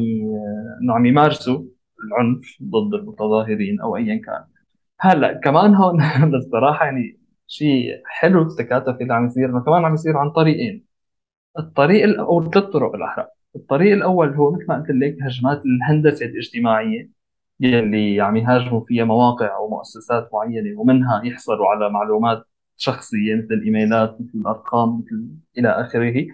عم 0.89 1.05
يمارسوا 1.05 1.63
العنف 2.05 2.57
ضد 2.63 2.93
المتظاهرين 2.93 3.81
أو 3.81 3.97
ايا 3.97 4.21
كان 4.25 4.52
هلا 5.01 5.33
كمان 5.43 5.75
هون 5.75 5.97
بصراحه 6.37 6.85
يعني 6.85 7.19
شيء 7.47 8.01
حلو 8.05 8.41
التكاتف 8.41 9.01
اللي 9.01 9.13
عم 9.13 9.25
يصير 9.25 9.45
إنه 9.49 9.59
كمان 9.63 9.85
عم 9.85 9.93
يصير 9.93 10.17
عن 10.17 10.29
طريقين. 10.31 10.85
الطريق 11.59 12.19
أو 12.19 12.51
ثلاث 12.51 12.65
طرق 12.65 12.91
بالأحرى. 12.91 13.27
الطريق 13.55 13.93
الأول 13.93 14.35
هو 14.35 14.51
مثل 14.51 14.65
ما 14.69 14.75
قلت 14.77 14.89
لك 14.91 15.17
هجمات 15.23 15.63
الهندسة 15.65 16.27
الاجتماعية 16.27 17.09
يلي 17.59 18.21
عم 18.21 18.37
يهاجموا 18.37 18.85
فيها 18.87 19.05
مواقع 19.05 19.55
أو 19.57 19.69
مؤسسات 19.69 20.29
معينة 20.33 20.81
ومنها 20.81 21.23
يحصلوا 21.25 21.67
على 21.67 21.89
معلومات 21.89 22.43
شخصية 22.77 23.35
مثل 23.35 23.47
الايميلات 23.53 24.17
مثل 24.21 24.31
الأرقام 24.35 24.99
مثل 24.99 25.27
إلى 25.59 25.69
آخره. 25.69 26.27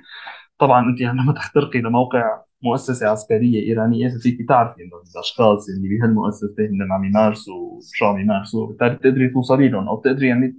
طبعا 0.60 0.86
أنت 0.90 1.02
لما 1.02 1.34
تخترقي 1.40 1.80
لموقع 1.82 2.42
مؤسسة 2.62 3.08
عسكرية 3.08 3.68
إيرانية 3.68 4.10
فيك 4.10 4.48
تعرفي 4.48 4.84
إنه 4.84 4.92
الأشخاص 5.16 5.70
اللي 5.70 5.88
بهالمؤسسة 5.88 6.56
هن 6.60 6.92
عم 6.92 7.04
يمارسوا 7.04 7.80
شو 7.94 8.06
عم 8.06 8.20
يمارسوا 8.20 8.68
بالتالي 8.68 8.96
بتقدري 8.96 9.30
توصلي 9.30 9.70
لهم 9.70 9.88
أو 9.88 9.96
بتقدري 9.96 10.28
يعني 10.28 10.56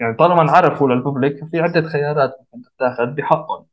يعني 0.00 0.16
طالما 0.16 0.42
انعرفوا 0.42 0.88
للببليك 0.88 1.44
ففي 1.44 1.60
عدة 1.60 1.88
خيارات 1.88 2.32
ممكن 2.54 2.68
تتاخذ 2.76 3.06
بحقهم. 3.06 3.64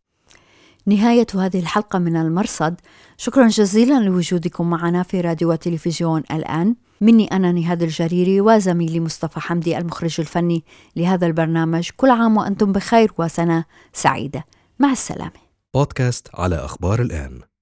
نهاية 0.85 1.27
هذه 1.35 1.59
الحلقة 1.59 1.99
من 1.99 2.15
المرصد. 2.15 2.75
شكرا 3.17 3.47
جزيلا 3.47 3.99
لوجودكم 3.99 4.69
معنا 4.69 5.03
في 5.03 5.21
راديو 5.21 5.51
وتلفزيون 5.51 6.23
الآن. 6.31 6.75
مني 7.01 7.27
أنا 7.27 7.51
نهاد 7.51 7.83
الجريري 7.83 8.41
وزميلي 8.41 8.99
مصطفى 8.99 9.39
حمدي 9.39 9.77
المخرج 9.77 10.15
الفني 10.19 10.63
لهذا 10.95 11.27
البرنامج. 11.27 11.89
كل 11.97 12.09
عام 12.09 12.37
وأنتم 12.37 12.71
بخير 12.71 13.11
وسنة 13.17 13.65
سعيدة. 13.93 14.43
مع 14.79 14.91
السلامة. 14.91 15.43
بودكاست 15.73 16.27
على 16.33 16.55
أخبار 16.55 17.01
الآن. 17.01 17.39